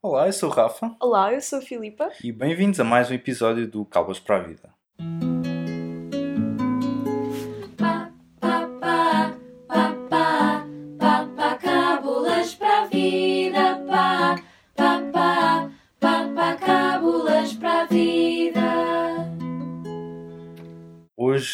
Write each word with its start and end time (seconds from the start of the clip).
Olá, 0.00 0.26
eu 0.26 0.32
sou 0.32 0.48
o 0.48 0.52
Rafa 0.52 0.94
Olá, 1.00 1.34
eu 1.34 1.40
sou 1.40 1.58
a 1.58 1.62
Filipa. 1.62 2.08
e 2.22 2.30
bem-vindos 2.30 2.78
a 2.78 2.84
mais 2.84 3.10
um 3.10 3.14
episódio 3.14 3.66
do 3.68 3.84
Calvas 3.84 4.20
para 4.20 4.36
a 4.36 4.38
Vida. 4.38 4.72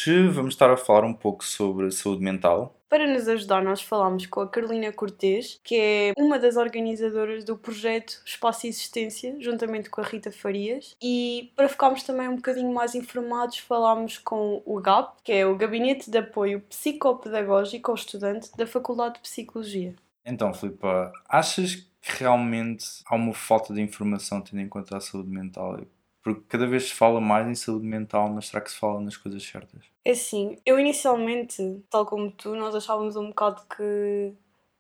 Hoje 0.07 0.29
vamos 0.29 0.52
estar 0.52 0.71
a 0.71 0.77
falar 0.77 1.02
um 1.02 1.14
pouco 1.14 1.43
sobre 1.43 1.91
saúde 1.91 2.23
mental. 2.23 2.79
Para 2.91 3.07
nos 3.07 3.27
ajudar, 3.27 3.64
nós 3.64 3.80
falámos 3.80 4.27
com 4.27 4.41
a 4.41 4.46
Carolina 4.48 4.93
Cortês, 4.93 5.59
que 5.64 5.77
é 5.80 6.12
uma 6.19 6.38
das 6.38 6.59
organizadoras 6.59 7.43
do 7.43 7.57
projeto 7.57 8.20
Espaço 8.23 8.66
e 8.66 8.69
Existência, 8.69 9.34
juntamente 9.41 9.88
com 9.88 10.02
a 10.02 10.05
Rita 10.05 10.30
Farias. 10.30 10.95
E 11.02 11.51
para 11.56 11.70
ficarmos 11.70 12.02
também 12.02 12.29
um 12.29 12.37
bocadinho 12.37 12.70
mais 12.70 12.95
informados, 12.95 13.56
falámos 13.56 14.19
com 14.19 14.62
o 14.66 14.79
GAP, 14.79 15.23
que 15.24 15.32
é 15.32 15.46
o 15.46 15.56
Gabinete 15.56 16.10
de 16.10 16.18
Apoio 16.18 16.60
Psicopedagógico 16.60 17.91
ao 17.91 17.95
Estudante 17.95 18.55
da 18.59 18.66
Faculdade 18.66 19.15
de 19.15 19.21
Psicologia. 19.21 19.95
Então, 20.23 20.52
Filipa, 20.52 21.12
achas 21.27 21.77
que 21.77 22.23
realmente 22.23 22.84
há 23.07 23.15
uma 23.15 23.32
falta 23.32 23.73
de 23.73 23.80
informação 23.80 24.43
tendo 24.43 24.60
em 24.60 24.68
conta 24.68 24.98
a 24.98 25.01
saúde 25.01 25.30
mental? 25.30 25.80
Porque 26.24 26.41
cada 26.48 26.66
vez 26.66 26.88
se 26.88 26.95
fala 26.95 27.20
mais 27.20 27.46
em 27.46 27.55
saúde 27.55 27.87
mental, 27.87 28.30
mas 28.30 28.46
será 28.46 28.62
que 28.62 28.70
se 28.70 28.78
fala 28.78 28.98
nas 28.98 29.15
coisas 29.15 29.42
certas? 29.42 29.84
É 30.02 30.12
assim, 30.12 30.56
eu 30.65 30.80
inicialmente, 30.80 31.84
tal 31.91 32.06
como 32.06 32.32
tu, 32.32 32.56
nós 32.56 32.74
achávamos 32.74 33.15
um 33.15 33.28
bocado 33.28 33.62
que. 33.77 34.32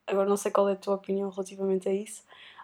Agora 0.06 0.28
não 0.28 0.38
sei 0.38 0.50
qual 0.50 0.68
é 0.70 0.72
a 0.72 0.76
tua 0.76 0.94
opinião 0.94 1.28
relativamente 1.30 1.88
a 1.88 1.92
isso, 1.92 2.22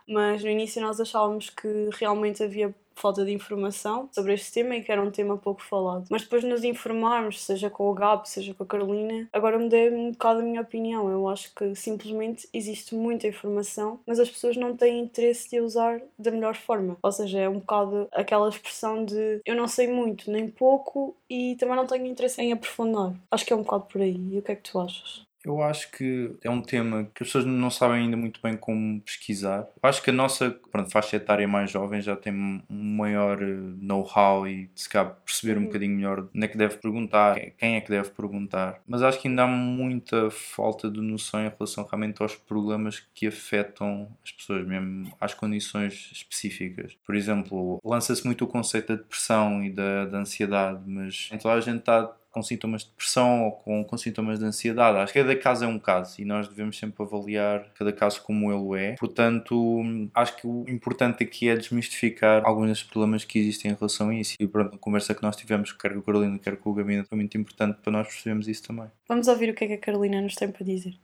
mas 0.09 0.43
no 0.43 0.51
início 0.51 0.81
nós 0.81 0.99
achávamos 0.99 1.51
que 1.51 1.91
realmente 1.93 2.43
havia 2.43 2.75
falta 2.95 3.25
de 3.25 3.33
informação 3.33 4.09
sobre 4.13 4.35
este 4.35 4.53
tema 4.53 4.77
e 4.77 4.83
que 4.83 4.93
era 4.93 5.03
um 5.03 5.11
tema 5.11 5.37
pouco 5.37 5.63
falado. 5.63 6.07
Mas 6.11 6.23
depois 6.23 6.43
de 6.43 6.49
nos 6.49 6.65
informarmos, 6.65 7.43
seja 7.43 7.71
com 7.71 7.91
o 7.91 7.95
GAP, 7.95 8.29
seja 8.29 8.55
com 8.55 8.63
a 8.63 8.67
Carolina, 8.67 9.29
agora 9.33 9.59
mudei 9.59 9.91
um 9.91 10.13
bocado 10.13 10.41
a 10.41 10.43
minha 10.43 10.61
opinião. 10.61 11.11
Eu 11.11 11.29
acho 11.29 11.55
que 11.55 11.75
simplesmente 11.75 12.49
existe 12.53 12.95
muita 12.95 13.27
informação, 13.27 14.01
mas 14.07 14.21
as 14.21 14.31
pessoas 14.31 14.57
não 14.57 14.77
têm 14.77 15.01
interesse 15.01 15.51
de 15.51 15.61
usar 15.61 16.01
da 16.19 16.31
melhor 16.31 16.55
forma. 16.55 16.97
Ou 17.03 17.13
seja, 17.13 17.41
é 17.41 17.49
um 17.49 17.59
bocado 17.59 18.09
aquela 18.13 18.49
expressão 18.49 19.05
de 19.05 19.41
eu 19.45 19.55
não 19.55 19.69
sei 19.69 19.89
muito 19.89 20.31
nem 20.31 20.49
pouco 20.49 21.17
e 21.29 21.57
também 21.57 21.77
não 21.77 21.87
tenho 21.87 22.07
interesse 22.07 22.41
em 22.41 22.53
aprofundar. 22.53 23.15
Acho 23.31 23.47
que 23.47 23.53
é 23.53 23.57
um 23.57 23.63
bocado 23.63 23.85
por 23.85 24.01
aí. 24.01 24.17
E 24.33 24.39
o 24.39 24.43
que 24.43 24.53
é 24.53 24.57
que 24.57 24.71
tu 24.71 24.79
achas? 24.79 25.30
Eu 25.45 25.63
acho 25.63 25.91
que 25.93 26.37
é 26.43 26.51
um 26.51 26.61
tema 26.61 27.05
que 27.15 27.23
as 27.23 27.29
pessoas 27.29 27.47
não 27.47 27.71
sabem 27.71 28.03
ainda 28.03 28.17
muito 28.17 28.41
bem 28.43 28.57
como 28.57 29.01
pesquisar. 29.01 29.61
Eu 29.83 29.89
acho 29.89 30.03
que 30.03 30.11
a 30.11 30.13
nossa 30.13 30.51
pronto, 30.71 30.91
faixa 30.91 31.17
etária 31.17 31.49
mais 31.49 31.71
jovem 31.71 32.01
já 32.03 32.15
tem 32.15 32.33
um 32.33 32.63
maior 32.69 33.43
eh, 33.43 33.47
know-how 33.81 34.47
e 34.47 34.69
se 34.75 34.89
calhar 34.89 35.15
perceber 35.25 35.57
um 35.57 35.61
Uhum. 35.61 35.67
bocadinho 35.67 35.97
melhor 35.97 36.29
onde 36.35 36.45
é 36.45 36.49
que 36.49 36.59
deve 36.59 36.77
perguntar, 36.77 37.41
quem 37.57 37.77
é 37.77 37.81
que 37.81 37.89
deve 37.91 38.11
perguntar. 38.11 38.81
Mas 38.87 39.03
acho 39.03 39.19
que 39.21 39.29
ainda 39.29 39.45
há 39.45 39.47
muita 39.47 40.31
falta 40.31 40.91
de 40.91 41.01
noção 41.01 41.41
em 41.41 41.49
relação 41.49 41.85
realmente 41.85 42.21
aos 42.23 42.35
problemas 42.37 43.01
que 43.15 43.27
afetam 43.27 44.09
as 44.23 44.33
pessoas, 44.33 44.67
mesmo 44.67 45.11
às 45.21 45.33
condições 45.33 46.11
específicas. 46.13 46.97
Por 47.07 47.15
exemplo, 47.15 47.81
lança-se 47.83 48.25
muito 48.27 48.45
o 48.45 48.49
conceito 48.49 48.89
da 48.89 48.97
depressão 48.97 49.65
e 49.65 49.71
da, 49.71 50.05
da 50.05 50.19
ansiedade, 50.19 50.83
mas 50.87 51.31
toda 51.41 51.55
a 51.55 51.61
gente 51.61 51.79
está 51.81 52.15
com 52.31 52.43
sintomas 52.43 52.83
de 52.83 52.91
depressão 52.91 53.45
ou 53.45 53.53
com, 53.53 53.85
com 53.85 53.97
sintomas 53.97 54.39
de 54.39 54.45
ansiedade. 54.45 54.99
Acho 54.99 55.13
que 55.13 55.21
cada 55.21 55.37
caso 55.37 55.65
é 55.65 55.69
um 55.69 55.79
caso 55.79 56.21
e 56.21 56.25
nós 56.25 56.49
devemos 56.49 56.79
sempre 56.79 57.03
avaliar 57.03 57.67
cada 57.75 57.93
caso 57.93 58.23
como 58.23 58.53
ele 58.53 58.85
é. 58.85 58.95
Portanto, 58.97 59.83
acho 60.15 60.37
que 60.37 60.47
o 60.47 60.65
importante 60.69 61.23
aqui 61.23 61.49
é 61.49 61.57
desmistificar 61.57 62.43
alguns 62.45 62.69
dos 62.69 62.83
problemas 62.83 63.25
que 63.25 63.39
existem 63.39 63.73
em 63.73 63.75
relação 63.75 64.11
a 64.11 64.15
isso. 64.15 64.37
E 64.39 64.47
pronto, 64.47 64.77
a 64.77 64.79
conversa 64.79 65.15
que 65.15 65.23
nós 65.23 65.37
tivemos, 65.37 65.73
quer 65.73 65.93
com 65.93 66.01
a 66.01 66.03
Carolina, 66.03 66.39
quer 66.39 66.57
com 66.57 66.71
o 66.71 66.75
Gabinete, 66.75 67.09
foi 67.09 67.19
muito 67.19 67.37
importante 67.37 67.79
para 67.83 67.93
nós 67.93 68.07
percebermos 68.07 68.49
isso 68.49 68.63
também. 68.63 68.87
Vamos 69.09 69.29
ouvir 69.29 69.51
o 69.51 69.55
que 69.55 69.65
é 69.65 69.67
que 69.69 69.75
a 69.75 69.79
Carolina 69.79 70.21
nos 70.21 70.35
tem 70.35 70.51
para 70.51 70.65
dizer. 70.65 70.95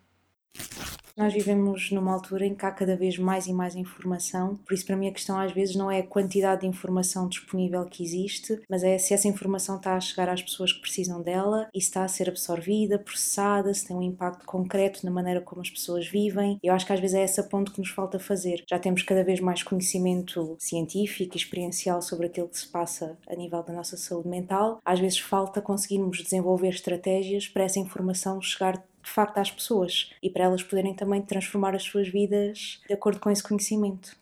Nós 1.17 1.33
vivemos 1.33 1.91
numa 1.93 2.13
altura 2.13 2.45
em 2.45 2.55
que 2.55 2.67
há 2.67 2.71
cada 2.71 2.95
vez 2.95 3.17
mais 3.17 3.47
e 3.47 3.53
mais 3.53 3.75
informação, 3.75 4.57
por 4.57 4.75
isso, 4.75 4.85
para 4.85 4.97
mim, 4.97 5.09
a 5.09 5.13
questão 5.13 5.39
às 5.41 5.51
vezes 5.51 5.75
não 5.75 5.91
é 5.91 6.01
a 6.01 6.07
quantidade 6.07 6.61
de 6.61 6.67
informação 6.67 7.27
disponível 7.27 7.87
que 7.87 8.05
existe, 8.05 8.61
mas 8.69 8.83
é 8.85 8.99
se 8.99 9.15
essa 9.15 9.27
informação 9.27 9.77
está 9.77 9.97
a 9.97 10.01
chegar 10.01 10.29
às 10.29 10.43
pessoas 10.43 10.75
que 10.75 10.81
precisam 10.81 11.23
dela 11.23 11.69
e 11.75 11.79
está 11.79 12.05
a 12.05 12.09
ser 12.09 12.29
absorvida, 12.29 12.99
processada, 12.99 13.73
se 13.73 13.87
tem 13.87 13.97
um 13.97 14.03
impacto 14.03 14.45
concreto 14.45 15.07
na 15.07 15.11
maneira 15.11 15.41
como 15.41 15.63
as 15.63 15.71
pessoas 15.71 16.07
vivem. 16.07 16.59
Eu 16.63 16.75
acho 16.75 16.85
que 16.85 16.93
às 16.93 17.01
vezes 17.01 17.17
é 17.17 17.23
essa 17.23 17.43
ponto 17.43 17.73
que 17.73 17.81
nos 17.81 17.89
falta 17.89 18.19
fazer. 18.19 18.63
Já 18.69 18.79
temos 18.79 19.03
cada 19.03 19.25
vez 19.25 19.41
mais 19.41 19.63
conhecimento 19.63 20.55
científico 20.59 21.35
e 21.35 21.39
experiencial 21.39 22.03
sobre 22.03 22.27
aquilo 22.27 22.49
que 22.49 22.59
se 22.59 22.69
passa 22.69 23.17
a 23.27 23.35
nível 23.35 23.63
da 23.63 23.73
nossa 23.73 23.97
saúde 23.97 24.29
mental. 24.29 24.81
Às 24.85 25.01
vezes 25.01 25.19
falta 25.19 25.63
conseguirmos 25.63 26.23
desenvolver 26.23 26.69
estratégias 26.69 27.49
para 27.49 27.65
essa 27.65 27.79
informação 27.79 28.39
chegar 28.43 28.85
de 29.07 29.13
facto 29.13 29.39
às 29.39 29.51
pessoas 29.51 30.11
e 30.21 30.29
para 30.29 30.45
elas 30.45 30.65
poderem 30.65 30.93
também 30.93 31.23
transformar 31.23 31.77
as 31.77 31.85
suas 31.85 32.09
vidas 32.09 32.81
de 32.89 32.93
acordo 32.93 33.21
com 33.21 33.31
esse 33.31 33.43
conhecimento. 33.43 34.17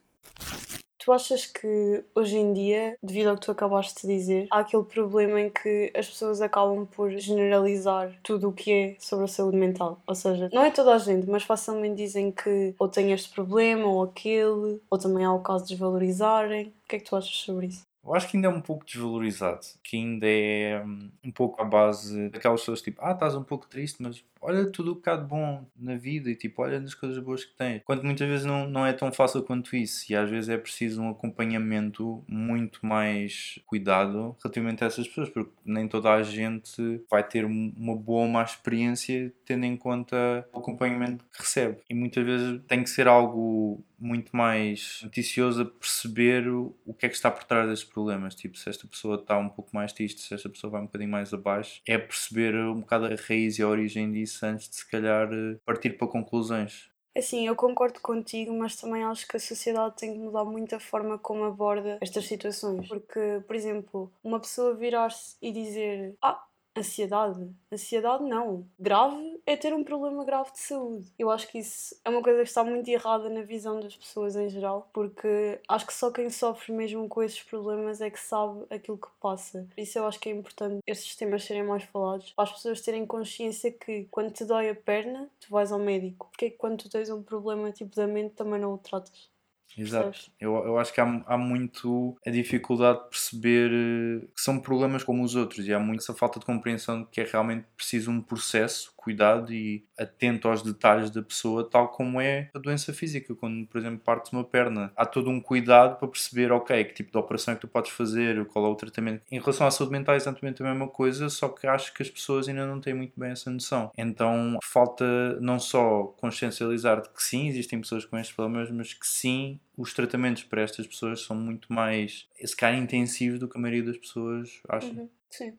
Tu 0.98 1.12
achas 1.12 1.44
que 1.44 2.02
hoje 2.14 2.36
em 2.36 2.52
dia, 2.54 2.96
devido 3.02 3.28
ao 3.28 3.34
que 3.34 3.42
tu 3.42 3.50
acabaste 3.50 4.06
de 4.06 4.14
dizer, 4.14 4.46
há 4.50 4.60
aquele 4.60 4.84
problema 4.84 5.38
em 5.38 5.50
que 5.50 5.92
as 5.94 6.08
pessoas 6.08 6.40
acabam 6.40 6.86
por 6.86 7.10
generalizar 7.10 8.10
tudo 8.22 8.48
o 8.48 8.52
que 8.52 8.72
é 8.72 8.96
sobre 8.98 9.26
a 9.26 9.28
saúde 9.28 9.58
mental? 9.58 10.00
Ou 10.06 10.14
seja, 10.14 10.48
não 10.52 10.62
é 10.62 10.70
toda 10.70 10.94
a 10.94 10.98
gente, 10.98 11.28
mas 11.28 11.42
facilmente 11.42 11.96
dizem 11.96 12.30
que 12.30 12.74
ou 12.78 12.88
tem 12.88 13.12
este 13.12 13.34
problema 13.34 13.86
ou 13.86 14.02
aquele, 14.02 14.80
ou 14.90 14.98
também 14.98 15.26
há 15.26 15.32
o 15.32 15.40
caso 15.40 15.64
de 15.64 15.70
desvalorizarem. 15.70 16.68
O 16.68 16.88
que 16.88 16.96
é 16.96 16.98
que 16.98 17.04
tu 17.04 17.16
achas 17.16 17.36
sobre 17.36 17.66
isso? 17.66 17.84
Eu 18.04 18.14
acho 18.14 18.28
que 18.28 18.36
ainda 18.36 18.48
é 18.48 18.50
um 18.50 18.60
pouco 18.60 18.84
desvalorizado, 18.84 19.66
que 19.82 19.96
ainda 19.96 20.26
é 20.26 20.82
hum, 20.84 21.10
um 21.24 21.30
pouco 21.30 21.60
à 21.60 21.64
base 21.64 22.28
daquelas 22.28 22.60
pessoas 22.60 22.82
tipo, 22.82 23.00
ah, 23.02 23.12
estás 23.12 23.34
um 23.34 23.42
pouco 23.42 23.66
triste, 23.66 24.02
mas 24.02 24.22
olha 24.44 24.70
tudo 24.70 24.92
o 24.92 24.96
que 24.96 25.08
há 25.10 25.16
de 25.16 25.24
bom 25.26 25.66
na 25.76 25.96
vida 25.96 26.30
e 26.30 26.36
tipo, 26.36 26.62
olha 26.62 26.78
nas 26.80 26.94
coisas 26.94 27.18
boas 27.22 27.44
que 27.44 27.54
tens. 27.56 27.82
Quando 27.84 28.04
muitas 28.04 28.28
vezes 28.28 28.44
não, 28.46 28.68
não 28.68 28.86
é 28.86 28.92
tão 28.92 29.12
fácil 29.12 29.42
quanto 29.42 29.74
isso 29.76 30.10
e 30.12 30.14
às 30.16 30.28
vezes 30.30 30.48
é 30.48 30.56
preciso 30.58 31.02
um 31.02 31.10
acompanhamento 31.10 32.22
muito 32.28 32.84
mais 32.84 33.58
cuidado 33.66 34.36
relativamente 34.42 34.82
a 34.84 34.86
essas 34.86 35.06
pessoas, 35.08 35.28
porque 35.30 35.50
nem 35.64 35.88
toda 35.88 36.12
a 36.12 36.22
gente 36.22 37.02
vai 37.10 37.22
ter 37.26 37.44
um- 37.44 37.72
uma 37.76 37.96
boa 37.96 38.22
ou 38.22 38.28
má 38.28 38.42
experiência 38.42 39.32
tendo 39.44 39.64
em 39.64 39.76
conta 39.76 40.46
o 40.52 40.58
acompanhamento 40.58 41.24
que 41.32 41.38
recebe. 41.40 41.78
E 41.88 41.94
muitas 41.94 42.24
vezes 42.24 42.60
tem 42.66 42.82
que 42.82 42.90
ser 42.90 43.06
algo 43.08 43.82
muito 43.98 44.36
mais 44.36 45.00
noticioso 45.02 45.62
a 45.62 45.64
perceber 45.64 46.46
o, 46.48 46.74
o 46.84 46.92
que 46.92 47.06
é 47.06 47.08
que 47.08 47.14
está 47.14 47.30
por 47.30 47.44
trás 47.44 47.68
destes 47.68 47.88
problemas. 47.88 48.34
Tipo, 48.34 48.58
se 48.58 48.68
esta 48.68 48.86
pessoa 48.86 49.16
está 49.16 49.38
um 49.38 49.48
pouco 49.48 49.70
mais 49.72 49.92
triste, 49.92 50.20
se 50.20 50.34
esta 50.34 50.48
pessoa 50.48 50.70
vai 50.72 50.80
um 50.82 50.84
bocadinho 50.86 51.10
mais 51.10 51.32
abaixo, 51.32 51.80
é 51.86 51.96
perceber 51.96 52.54
um 52.54 52.80
bocado 52.80 53.06
a 53.06 53.10
raiz 53.28 53.58
e 53.58 53.62
a 53.62 53.68
origem 53.68 54.12
disso 54.12 54.33
antes 54.42 54.68
de 54.68 54.76
se 54.76 54.90
calhar 54.90 55.28
eh, 55.32 55.56
partir 55.64 55.90
para 55.96 56.08
conclusões. 56.08 56.88
Assim, 57.16 57.46
eu 57.46 57.54
concordo 57.54 58.00
contigo, 58.00 58.52
mas 58.52 58.74
também 58.74 59.04
acho 59.04 59.28
que 59.28 59.36
a 59.36 59.40
sociedade 59.40 59.96
tem 59.96 60.12
que 60.12 60.18
mudar 60.18 60.44
muito 60.44 60.74
a 60.74 60.80
forma 60.80 61.16
como 61.16 61.44
aborda 61.44 61.98
estas 62.00 62.26
situações. 62.26 62.88
Porque, 62.88 63.40
por 63.46 63.54
exemplo, 63.54 64.12
uma 64.22 64.40
pessoa 64.40 64.74
virar-se 64.74 65.36
e 65.40 65.52
dizer: 65.52 66.16
Ah, 66.20 66.44
ansiedade. 66.76 67.50
Ansiedade 67.72 68.24
não. 68.24 68.66
Grave 68.78 69.40
é 69.46 69.56
ter 69.56 69.72
um 69.74 69.84
problema 69.84 70.24
grave 70.24 70.52
de 70.52 70.58
saúde. 70.60 71.12
Eu 71.18 71.30
acho 71.30 71.48
que 71.48 71.58
isso 71.58 71.98
é 72.04 72.08
uma 72.10 72.22
coisa 72.22 72.42
que 72.42 72.48
está 72.48 72.64
muito 72.64 72.88
errada 72.88 73.28
na 73.28 73.42
visão 73.42 73.80
das 73.80 73.96
pessoas 73.96 74.36
em 74.36 74.48
geral, 74.48 74.88
porque 74.92 75.60
acho 75.68 75.86
que 75.86 75.94
só 75.94 76.10
quem 76.10 76.30
sofre 76.30 76.72
mesmo 76.72 77.08
com 77.08 77.22
esses 77.22 77.42
problemas 77.42 78.00
é 78.00 78.10
que 78.10 78.20
sabe 78.20 78.64
aquilo 78.70 78.98
que 78.98 79.08
passa. 79.20 79.66
Por 79.74 79.80
isso 79.80 79.98
eu 79.98 80.06
acho 80.06 80.18
que 80.20 80.28
é 80.28 80.32
importante 80.32 80.80
esses 80.86 81.14
temas 81.16 81.44
serem 81.44 81.62
mais 81.62 81.84
falados, 81.84 82.32
para 82.32 82.44
as 82.44 82.52
pessoas 82.52 82.80
terem 82.80 83.06
consciência 83.06 83.70
que 83.72 84.06
quando 84.10 84.32
te 84.32 84.44
dói 84.44 84.70
a 84.70 84.74
perna, 84.74 85.30
tu 85.40 85.50
vais 85.50 85.72
ao 85.72 85.78
médico. 85.78 86.28
Porque 86.30 86.46
é 86.46 86.50
que 86.50 86.56
quando 86.56 86.82
tu 86.82 86.90
tens 86.90 87.10
um 87.10 87.22
problema 87.22 87.70
tipo 87.72 87.94
da 87.94 88.06
mente 88.06 88.34
também 88.34 88.60
não 88.60 88.74
o 88.74 88.78
tratas? 88.78 89.33
Exato. 89.76 90.10
Percebes? 90.10 90.32
Eu, 90.40 90.54
eu 90.64 90.78
acho 90.78 90.92
que 90.92 91.00
há, 91.00 91.24
há 91.26 91.36
muito 91.36 92.16
a 92.26 92.30
dificuldade 92.30 93.02
de 93.02 93.08
perceber 93.10 93.70
eh, 93.72 94.26
que 94.34 94.40
são 94.40 94.60
problemas 94.60 95.02
como 95.02 95.22
os 95.24 95.34
outros 95.34 95.66
e 95.66 95.74
há 95.74 95.80
muito 95.80 96.00
essa 96.00 96.14
falta 96.14 96.38
de 96.38 96.46
compreensão 96.46 97.02
de 97.02 97.08
que 97.10 97.20
é 97.20 97.24
realmente 97.24 97.66
preciso 97.76 98.10
um 98.10 98.22
processo, 98.22 98.93
cuidado 99.04 99.52
e 99.52 99.84
atento 99.98 100.48
aos 100.48 100.62
detalhes 100.62 101.10
da 101.10 101.22
pessoa, 101.22 101.68
tal 101.68 101.88
como 101.88 102.20
é 102.20 102.48
a 102.54 102.58
doença 102.58 102.92
física. 102.92 103.34
Quando, 103.34 103.66
por 103.66 103.78
exemplo, 103.78 103.98
partes 103.98 104.32
uma 104.32 104.42
perna, 104.42 104.90
há 104.96 105.04
todo 105.04 105.28
um 105.28 105.40
cuidado 105.40 105.98
para 105.98 106.08
perceber, 106.08 106.50
ok, 106.50 106.82
que 106.84 106.94
tipo 106.94 107.12
de 107.12 107.18
operação 107.18 107.52
é 107.52 107.54
que 107.54 107.60
tu 107.60 107.68
podes 107.68 107.90
fazer, 107.90 108.44
qual 108.46 108.64
é 108.64 108.68
o 108.68 108.74
tratamento. 108.74 109.22
Em 109.30 109.38
relação 109.38 109.66
à 109.66 109.70
saúde 109.70 109.92
mental 109.92 110.14
é 110.14 110.16
exatamente 110.16 110.62
a 110.62 110.66
mesma 110.66 110.88
coisa, 110.88 111.28
só 111.28 111.48
que 111.48 111.66
acho 111.66 111.92
que 111.92 112.02
as 112.02 112.08
pessoas 112.08 112.48
ainda 112.48 112.66
não 112.66 112.80
têm 112.80 112.94
muito 112.94 113.12
bem 113.18 113.30
essa 113.30 113.50
noção. 113.50 113.92
Então 113.96 114.58
falta 114.64 115.38
não 115.40 115.60
só 115.60 116.04
consciencializar 116.18 117.02
de 117.02 117.10
que 117.10 117.22
sim, 117.22 117.48
existem 117.48 117.80
pessoas 117.80 118.06
com 118.06 118.16
estes 118.16 118.34
problemas, 118.34 118.70
mas 118.70 118.94
que 118.94 119.06
sim, 119.06 119.60
os 119.76 119.92
tratamentos 119.92 120.44
para 120.44 120.62
estas 120.62 120.86
pessoas 120.86 121.22
são 121.22 121.36
muito 121.36 121.72
mais, 121.72 122.26
se 122.42 122.56
calhar, 122.56 122.80
intensivos 122.80 123.38
do 123.38 123.48
que 123.48 123.58
a 123.58 123.60
maioria 123.60 123.84
das 123.84 123.98
pessoas 123.98 124.60
acha. 124.68 124.86
Uhum, 124.86 125.08
Sim. 125.28 125.58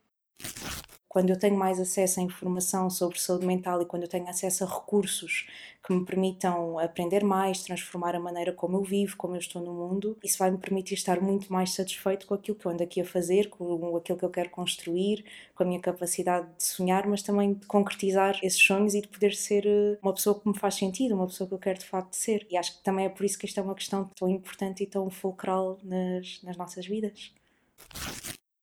Quando 1.16 1.30
eu 1.30 1.40
tenho 1.40 1.56
mais 1.56 1.80
acesso 1.80 2.20
à 2.20 2.24
informação 2.24 2.90
sobre 2.90 3.18
saúde 3.18 3.46
mental 3.46 3.82
e 3.82 3.86
quando 3.86 4.04
eu 4.04 4.10
tenho 4.10 4.28
acesso 4.28 4.66
a 4.66 4.68
recursos 4.68 5.48
que 5.82 5.94
me 5.94 6.04
permitam 6.04 6.78
aprender 6.78 7.24
mais, 7.24 7.64
transformar 7.64 8.18
a 8.18 8.20
maneira 8.20 8.52
como 8.52 8.76
eu 8.76 8.84
vivo, 8.84 9.16
como 9.16 9.34
eu 9.34 9.40
estou 9.40 9.62
no 9.62 9.74
mundo, 9.74 10.18
isso 10.22 10.38
vai 10.38 10.52
me 10.52 10.58
permitir 10.58 10.96
estar 10.96 11.22
muito 11.22 11.54
mais 11.54 11.74
satisfeito 11.74 12.28
com 12.28 12.34
aquilo 12.34 12.58
que 12.58 12.66
eu 12.66 12.72
ando 12.74 12.84
aqui 12.84 13.00
a 13.00 13.06
fazer, 13.06 13.48
com 13.48 13.96
aquilo 13.96 14.18
que 14.18 14.26
eu 14.26 14.30
quero 14.30 14.50
construir, 14.50 15.24
com 15.56 15.64
a 15.64 15.66
minha 15.66 15.80
capacidade 15.80 16.50
de 16.58 16.66
sonhar, 16.66 17.08
mas 17.08 17.24
também 17.24 17.54
de 17.54 17.66
concretizar 17.66 18.38
esses 18.44 18.62
sonhos 18.62 18.94
e 18.94 19.00
de 19.00 19.08
poder 19.08 19.34
ser 19.36 19.66
eh, 19.66 19.98
uma 20.04 20.14
pessoa 20.14 20.38
que 20.38 20.46
me 20.46 20.60
faz 20.60 20.76
sentido, 20.76 21.16
uma 21.16 21.28
pessoa 21.28 21.48
que 21.48 21.54
eu 21.54 21.60
quero 21.60 21.80
de 21.80 21.86
facto 21.86 22.14
ser. 22.14 22.46
E 22.52 22.58
acho 22.58 22.76
que 22.76 22.84
também 22.84 23.06
é 23.06 23.10
por 23.10 23.26
isso 23.26 23.40
que 23.40 23.46
isto 23.46 23.58
é 23.58 23.64
uma 23.64 23.74
questão 23.74 24.10
tão 24.20 24.28
importante 24.28 24.84
e 24.84 24.86
tão 24.86 25.10
fulcral 25.10 25.80
nas, 25.82 26.44
nas 26.44 26.58
nossas 26.58 26.86
vidas. 26.86 27.32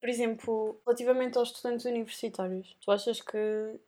Por 0.02 0.08
exemplo, 0.08 0.80
relativamente 0.84 1.38
aos 1.38 1.50
estudantes 1.50 1.86
universitários, 1.86 2.76
tu 2.80 2.90
achas 2.90 3.20
que, 3.20 3.38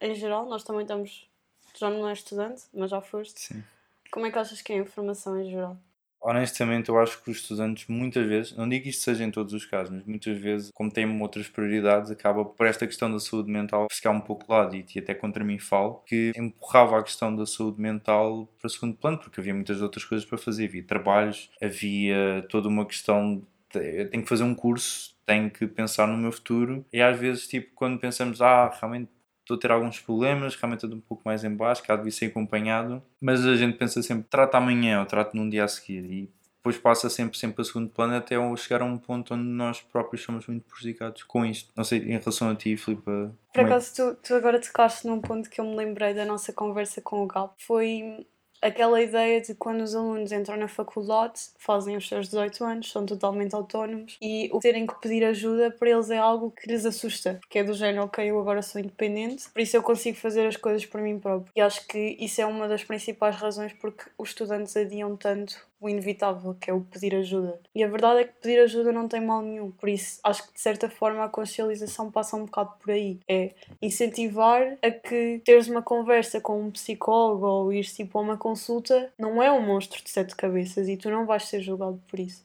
em 0.00 0.14
geral, 0.14 0.46
nós 0.48 0.62
também 0.62 0.82
estamos. 0.82 1.28
Já 1.76 1.90
não 1.90 2.08
és 2.08 2.18
estudante, 2.18 2.62
mas 2.72 2.88
já 2.88 3.00
foste. 3.00 3.40
Sim. 3.40 3.64
Como 4.12 4.24
é 4.24 4.30
que 4.30 4.38
achas 4.38 4.62
que 4.62 4.72
é 4.72 4.76
a 4.76 4.78
informação 4.78 5.36
em 5.42 5.50
geral? 5.50 5.76
Honestamente, 6.20 6.88
eu 6.88 6.98
acho 7.00 7.20
que 7.20 7.30
os 7.32 7.38
estudantes, 7.38 7.88
muitas 7.88 8.24
vezes, 8.26 8.56
não 8.56 8.68
digo 8.68 8.84
que 8.84 8.90
isto 8.90 9.02
seja 9.02 9.24
em 9.24 9.30
todos 9.30 9.52
os 9.52 9.66
casos, 9.66 9.90
mas 9.92 10.06
muitas 10.06 10.38
vezes, 10.38 10.70
como 10.72 10.90
têm 10.90 11.20
outras 11.20 11.48
prioridades, 11.48 12.12
acaba 12.12 12.44
por 12.44 12.66
esta 12.66 12.86
questão 12.86 13.10
da 13.10 13.18
saúde 13.18 13.50
mental 13.50 13.88
ficar 13.92 14.10
um 14.10 14.20
pouco 14.20 14.46
de 14.46 14.50
lado. 14.52 14.76
E 14.76 14.98
até 14.98 15.14
contra 15.14 15.44
mim 15.44 15.58
falo 15.58 16.02
que 16.06 16.32
empurrava 16.36 17.00
a 17.00 17.02
questão 17.02 17.34
da 17.34 17.44
saúde 17.44 17.80
mental 17.80 18.48
para 18.58 18.70
segundo 18.70 18.96
plano, 18.96 19.18
porque 19.18 19.40
havia 19.40 19.52
muitas 19.52 19.82
outras 19.82 20.04
coisas 20.04 20.24
para 20.24 20.38
fazer. 20.38 20.66
Havia 20.66 20.84
trabalhos, 20.84 21.50
havia 21.60 22.46
toda 22.48 22.68
uma 22.68 22.86
questão. 22.86 23.42
Eu 23.78 24.10
tenho 24.10 24.22
que 24.22 24.28
fazer 24.28 24.44
um 24.44 24.54
curso, 24.54 25.14
tenho 25.26 25.50
que 25.50 25.66
pensar 25.66 26.06
no 26.06 26.16
meu 26.16 26.32
futuro. 26.32 26.84
E 26.92 27.00
às 27.00 27.18
vezes, 27.18 27.46
tipo, 27.46 27.70
quando 27.74 27.98
pensamos, 27.98 28.40
ah, 28.40 28.68
realmente 28.80 29.08
estou 29.40 29.56
a 29.56 29.60
ter 29.60 29.70
alguns 29.70 30.00
problemas, 30.00 30.56
realmente 30.56 30.84
estou 30.84 30.98
um 30.98 31.00
pouco 31.00 31.22
mais 31.24 31.44
em 31.44 31.54
baixo, 31.54 31.82
cá 31.82 31.96
devia 31.96 32.10
ser 32.10 32.26
acompanhado, 32.26 33.02
mas 33.20 33.44
a 33.46 33.54
gente 33.56 33.76
pensa 33.76 34.02
sempre, 34.02 34.26
trata 34.28 34.56
amanhã 34.56 35.00
ou 35.00 35.06
trata 35.06 35.36
num 35.36 35.48
dia 35.48 35.64
a 35.64 35.68
seguir 35.68 36.04
e 36.04 36.30
depois 36.64 36.78
passa 36.78 37.10
sempre, 37.10 37.36
sempre 37.36 37.60
a 37.60 37.64
segundo 37.64 37.90
plano 37.90 38.16
até 38.16 38.36
chegar 38.56 38.80
a 38.80 38.86
um 38.86 38.96
ponto 38.96 39.34
onde 39.34 39.44
nós 39.44 39.82
próprios 39.82 40.22
somos 40.22 40.46
muito 40.46 40.64
prejudicados 40.64 41.22
com 41.22 41.44
isto. 41.44 41.70
Não 41.76 41.84
sei, 41.84 41.98
em 41.98 42.18
relação 42.18 42.48
a 42.48 42.54
ti, 42.54 42.74
Filipe... 42.78 43.04
Por 43.52 43.64
acaso, 43.64 43.94
tu, 43.94 44.16
tu 44.22 44.34
agora 44.34 44.58
tocaste 44.58 45.06
num 45.06 45.20
ponto 45.20 45.50
que 45.50 45.60
eu 45.60 45.64
me 45.66 45.76
lembrei 45.76 46.14
da 46.14 46.24
nossa 46.24 46.54
conversa 46.54 47.02
com 47.02 47.22
o 47.22 47.26
Gal. 47.26 47.54
Foi 47.58 48.26
aquela 48.64 49.00
ideia 49.00 49.40
de 49.40 49.54
quando 49.54 49.82
os 49.82 49.94
alunos 49.94 50.32
entram 50.32 50.56
na 50.56 50.66
faculdade, 50.66 51.40
fazem 51.58 51.96
os 51.96 52.08
seus 52.08 52.28
18 52.28 52.64
anos, 52.64 52.90
são 52.90 53.04
totalmente 53.04 53.54
autónomos 53.54 54.16
e 54.20 54.48
o 54.52 54.58
terem 54.58 54.86
que 54.86 54.98
pedir 55.00 55.24
ajuda 55.24 55.70
para 55.70 55.90
eles 55.90 56.10
é 56.10 56.16
algo 56.16 56.50
que 56.50 56.68
lhes 56.68 56.86
assusta, 56.86 57.34
porque 57.40 57.58
é 57.58 57.64
do 57.64 57.74
género, 57.74 58.04
ok, 58.04 58.30
eu 58.30 58.40
agora 58.40 58.62
sou 58.62 58.80
independente, 58.80 59.48
por 59.50 59.60
isso 59.60 59.76
eu 59.76 59.82
consigo 59.82 60.16
fazer 60.16 60.46
as 60.46 60.56
coisas 60.56 60.86
por 60.86 61.00
mim 61.00 61.18
próprio. 61.18 61.52
E 61.54 61.60
acho 61.60 61.86
que 61.86 62.16
isso 62.18 62.40
é 62.40 62.46
uma 62.46 62.66
das 62.66 62.82
principais 62.82 63.36
razões 63.36 63.72
porque 63.74 64.04
os 64.16 64.30
estudantes 64.30 64.76
adiam 64.76 65.16
tanto 65.16 65.56
o 65.84 65.88
inevitável, 65.88 66.54
que 66.54 66.70
é 66.70 66.72
o 66.72 66.80
pedir 66.80 67.14
ajuda. 67.14 67.60
E 67.74 67.84
a 67.84 67.88
verdade 67.88 68.20
é 68.20 68.24
que 68.24 68.32
pedir 68.40 68.58
ajuda 68.60 68.90
não 68.90 69.06
tem 69.06 69.20
mal 69.20 69.42
nenhum. 69.42 69.70
Por 69.70 69.88
isso, 69.88 70.18
acho 70.24 70.46
que 70.46 70.54
de 70.54 70.60
certa 70.60 70.88
forma 70.88 71.22
a 71.22 71.28
consciencialização 71.28 72.10
passa 72.10 72.36
um 72.36 72.46
bocado 72.46 72.72
por 72.80 72.90
aí. 72.90 73.20
É 73.28 73.52
incentivar 73.82 74.78
a 74.82 74.90
que 74.90 75.42
teres 75.44 75.68
uma 75.68 75.82
conversa 75.82 76.40
com 76.40 76.60
um 76.60 76.70
psicólogo 76.70 77.46
ou 77.46 77.72
ir 77.72 77.84
tipo 77.84 78.18
a 78.18 78.22
uma 78.22 78.36
consulta 78.38 79.12
não 79.18 79.42
é 79.42 79.52
um 79.52 79.60
monstro 79.60 80.02
de 80.02 80.10
sete 80.10 80.34
cabeças 80.34 80.88
e 80.88 80.96
tu 80.96 81.10
não 81.10 81.26
vais 81.26 81.44
ser 81.44 81.60
julgado 81.60 82.00
por 82.08 82.18
isso. 82.18 82.42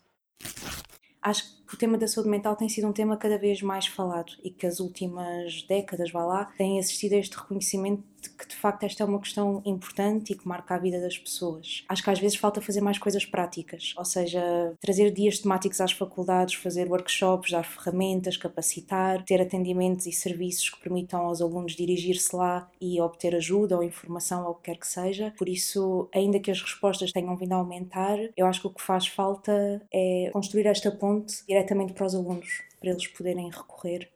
Acho 1.21 1.44
que 1.65 1.75
o 1.75 1.77
tema 1.77 1.97
da 1.97 2.07
saúde 2.07 2.30
mental 2.30 2.56
tem 2.56 2.68
sido 2.68 2.88
um 2.88 2.94
tema 2.94 3.15
cada 3.15 3.38
vez 3.38 3.62
mais 3.62 3.88
falado 3.88 4.33
e 4.44 4.50
que 4.50 4.65
as 4.65 4.80
últimas 4.80 5.63
décadas, 5.63 6.12
vá 6.12 6.25
lá, 6.25 6.45
têm 6.57 6.80
assistido 6.80 7.13
a 7.13 7.18
este 7.18 7.38
reconhecimento 7.38 8.03
que 8.27 8.48
de 8.48 8.56
facto 8.56 8.83
esta 8.83 9.04
é 9.04 9.06
uma 9.06 9.19
questão 9.19 9.62
importante 9.66 10.33
e 10.33 10.36
que 10.36 10.48
marca 10.48 10.75
a 10.75 10.77
vida 10.77 11.00
das 11.00 11.18
pessoas. 11.18 11.83
Acho 11.88 12.04
que 12.04 12.10
às 12.10 12.19
vezes 12.19 12.38
falta 12.38 12.62
fazer 12.62 12.81
mais 12.81 12.98
coisas 12.98 13.25
práticas, 13.25 13.94
ou 13.98 14.04
seja, 14.04 14.42
trazer 14.81 15.12
dias 15.12 15.39
temáticos 15.39 15.80
às 15.80 15.92
faculdades, 15.92 16.56
fazer 16.56 16.89
workshops, 16.89 17.51
dar 17.51 17.63
ferramentas, 17.63 18.36
capacitar, 18.36 19.24
ter 19.24 19.42
atendimentos 19.42 20.06
e 20.07 20.12
serviços 20.12 20.69
que 20.69 20.80
permitam 20.81 21.21
aos 21.21 21.42
alunos 21.42 21.75
dirigir-se 21.75 22.36
lá 22.36 22.69
e 22.81 23.00
obter 23.00 23.36
ajuda 23.36 23.77
ou 23.77 23.83
informação 23.83 24.45
ou 24.45 24.51
o 24.51 24.56
que 24.56 24.63
quer 24.63 24.77
que 24.77 24.88
seja. 24.88 25.33
Por 25.38 25.48
isso, 25.48 26.10
ainda 26.13 26.39
que 26.39 26.51
as 26.51 26.62
respostas 26.62 27.12
tenham 27.12 27.38
vindo 27.38 27.54
a 27.54 27.57
aumentar, 27.57 28.18
eu 28.36 28.45
acho 28.48 28.62
que 28.62 28.68
o 28.68 28.74
que 28.74 28.81
faz 28.81 29.07
falta 29.07 29.81
é 29.94 30.30
construir 30.33 30.66
esta 30.66 30.92
ponte 30.92 31.45
diretamente 31.48 31.94
para 31.94 32.06
os 32.06 32.16
alunos, 32.16 32.63
para 32.80 32.89
eles 32.92 33.07
poderem 33.07 33.50
recorrer 33.50 34.10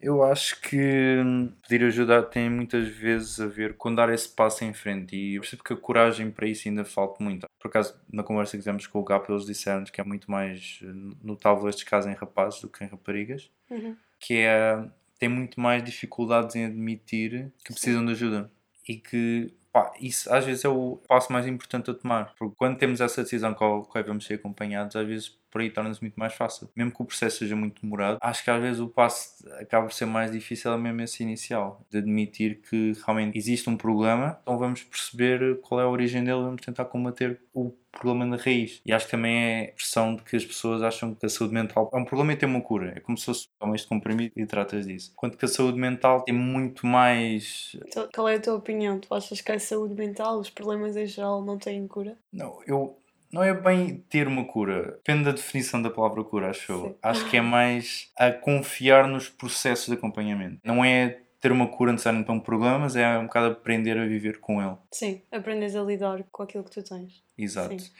eu 0.00 0.22
acho 0.22 0.60
que 0.62 1.20
hum, 1.24 1.52
pedir 1.68 1.84
ajuda 1.84 2.22
tem 2.22 2.48
muitas 2.48 2.88
vezes 2.88 3.38
a 3.38 3.46
ver 3.46 3.76
com 3.76 3.94
dar 3.94 4.08
esse 4.08 4.28
passo 4.28 4.64
em 4.64 4.72
frente 4.72 5.14
e 5.14 5.34
eu 5.34 5.42
percebo 5.42 5.62
que 5.62 5.72
a 5.74 5.76
coragem 5.76 6.30
para 6.30 6.46
isso 6.46 6.66
ainda 6.68 6.84
falta 6.84 7.22
muito. 7.22 7.46
Por 7.60 7.68
acaso, 7.68 7.94
na 8.10 8.22
conversa 8.22 8.52
que 8.52 8.58
fizemos 8.58 8.86
com 8.86 8.98
o 8.98 9.04
GAP, 9.04 9.30
eles 9.30 9.44
disseram 9.44 9.84
que 9.84 10.00
é 10.00 10.04
muito 10.04 10.30
mais 10.30 10.80
hum, 10.82 11.14
notável 11.22 11.68
estes 11.68 11.84
casos 11.84 12.10
em 12.10 12.14
rapazes 12.14 12.62
do 12.62 12.68
que 12.68 12.82
em 12.82 12.88
raparigas, 12.88 13.50
uhum. 13.70 13.94
que 14.18 14.34
é 14.38 14.82
tem 15.18 15.28
muito 15.28 15.60
mais 15.60 15.84
dificuldades 15.84 16.56
em 16.56 16.64
admitir 16.64 17.52
que 17.62 17.74
precisam 17.74 18.02
de 18.06 18.12
ajuda 18.12 18.50
e 18.88 18.96
que 18.96 19.52
pá, 19.70 19.92
isso 20.00 20.32
às 20.32 20.46
vezes 20.46 20.64
é 20.64 20.68
o 20.68 20.96
passo 21.06 21.30
mais 21.30 21.46
importante 21.46 21.90
a 21.90 21.94
tomar, 21.94 22.34
porque 22.38 22.54
quando 22.56 22.78
temos 22.78 23.02
essa 23.02 23.22
decisão 23.22 23.52
com 23.52 23.80
a 23.80 23.84
qual 23.84 24.04
vamos 24.04 24.24
ser 24.24 24.34
acompanhados, 24.34 24.96
às 24.96 25.06
vezes 25.06 25.38
por 25.50 25.60
aí 25.60 25.70
torna-se 25.70 26.00
muito 26.00 26.16
mais 26.16 26.34
fácil. 26.34 26.70
Mesmo 26.74 26.92
que 26.92 27.02
o 27.02 27.04
processo 27.04 27.38
seja 27.38 27.56
muito 27.56 27.82
demorado, 27.82 28.18
acho 28.20 28.44
que 28.44 28.50
às 28.50 28.60
vezes 28.60 28.80
o 28.80 28.88
passo 28.88 29.48
acaba 29.58 29.86
por 29.86 29.92
ser 29.92 30.06
mais 30.06 30.30
difícil, 30.30 30.72
é 30.72 30.76
mesmo 30.76 31.00
esse 31.02 31.22
inicial, 31.22 31.84
de 31.90 31.98
admitir 31.98 32.60
que 32.68 32.92
realmente 33.04 33.36
existe 33.36 33.68
um 33.68 33.76
problema, 33.76 34.38
então 34.42 34.58
vamos 34.58 34.82
perceber 34.82 35.60
qual 35.60 35.80
é 35.80 35.84
a 35.84 35.88
origem 35.88 36.22
dele, 36.24 36.42
vamos 36.42 36.62
tentar 36.62 36.84
combater 36.84 37.40
o 37.52 37.72
problema 37.90 38.24
na 38.24 38.36
raiz. 38.36 38.80
E 38.84 38.92
acho 38.92 39.06
que 39.06 39.10
também 39.10 39.36
é 39.36 39.70
a 39.70 39.72
pressão 39.72 40.14
de 40.14 40.22
que 40.22 40.36
as 40.36 40.44
pessoas 40.44 40.82
acham 40.82 41.14
que 41.14 41.26
a 41.26 41.28
saúde 41.28 41.52
mental 41.52 41.90
é 41.92 41.96
um 41.96 42.04
problema 42.04 42.32
e 42.32 42.36
tem 42.36 42.48
uma 42.48 42.60
cura. 42.60 42.92
É 42.96 43.00
como 43.00 43.18
se 43.18 43.24
fosse 43.26 43.48
um 43.62 43.74
este 43.74 43.88
comprimido 43.88 44.32
e 44.36 44.46
tratas 44.46 44.86
disso. 44.86 45.10
Enquanto 45.12 45.36
que 45.36 45.44
a 45.44 45.48
saúde 45.48 45.78
mental 45.78 46.22
tem 46.22 46.34
muito 46.34 46.86
mais. 46.86 47.76
Então, 47.86 48.08
qual 48.14 48.28
é 48.28 48.36
a 48.36 48.40
tua 48.40 48.54
opinião? 48.54 48.98
Tu 48.98 49.12
achas 49.12 49.40
que 49.40 49.52
a 49.52 49.58
saúde 49.58 49.94
mental, 49.94 50.38
os 50.38 50.50
problemas 50.50 50.96
em 50.96 51.06
geral, 51.06 51.42
não 51.42 51.58
têm 51.58 51.86
cura? 51.86 52.16
Não, 52.32 52.60
eu 52.66 52.99
não 53.32 53.42
é 53.42 53.54
bem 53.54 54.04
ter 54.08 54.26
uma 54.26 54.44
cura. 54.44 54.92
Depende 54.96 55.24
da 55.24 55.32
definição 55.32 55.80
da 55.80 55.90
palavra 55.90 56.22
cura, 56.24 56.50
acho 56.50 56.72
eu. 56.72 56.98
Acho 57.02 57.28
que 57.30 57.36
é 57.36 57.40
mais 57.40 58.10
a 58.16 58.30
confiar 58.32 59.06
nos 59.06 59.28
processos 59.28 59.86
de 59.86 59.94
acompanhamento. 59.94 60.60
Não 60.64 60.84
é 60.84 61.20
ter 61.40 61.52
uma 61.52 61.66
cura 61.66 61.92
necessariamente 61.92 62.26
para 62.26 62.34
um 62.34 62.40
problema, 62.40 62.80
mas 62.80 62.96
é 62.96 63.18
um 63.18 63.24
bocado 63.24 63.52
aprender 63.52 63.98
a 63.98 64.04
viver 64.04 64.40
com 64.40 64.62
ele. 64.62 64.76
Sim, 64.92 65.22
aprendes 65.32 65.74
a 65.74 65.82
lidar 65.82 66.22
com 66.30 66.42
aquilo 66.42 66.64
que 66.64 66.70
tu 66.70 66.82
tens. 66.82 67.22
Exato. 67.38 67.78
Sim. 67.78 67.90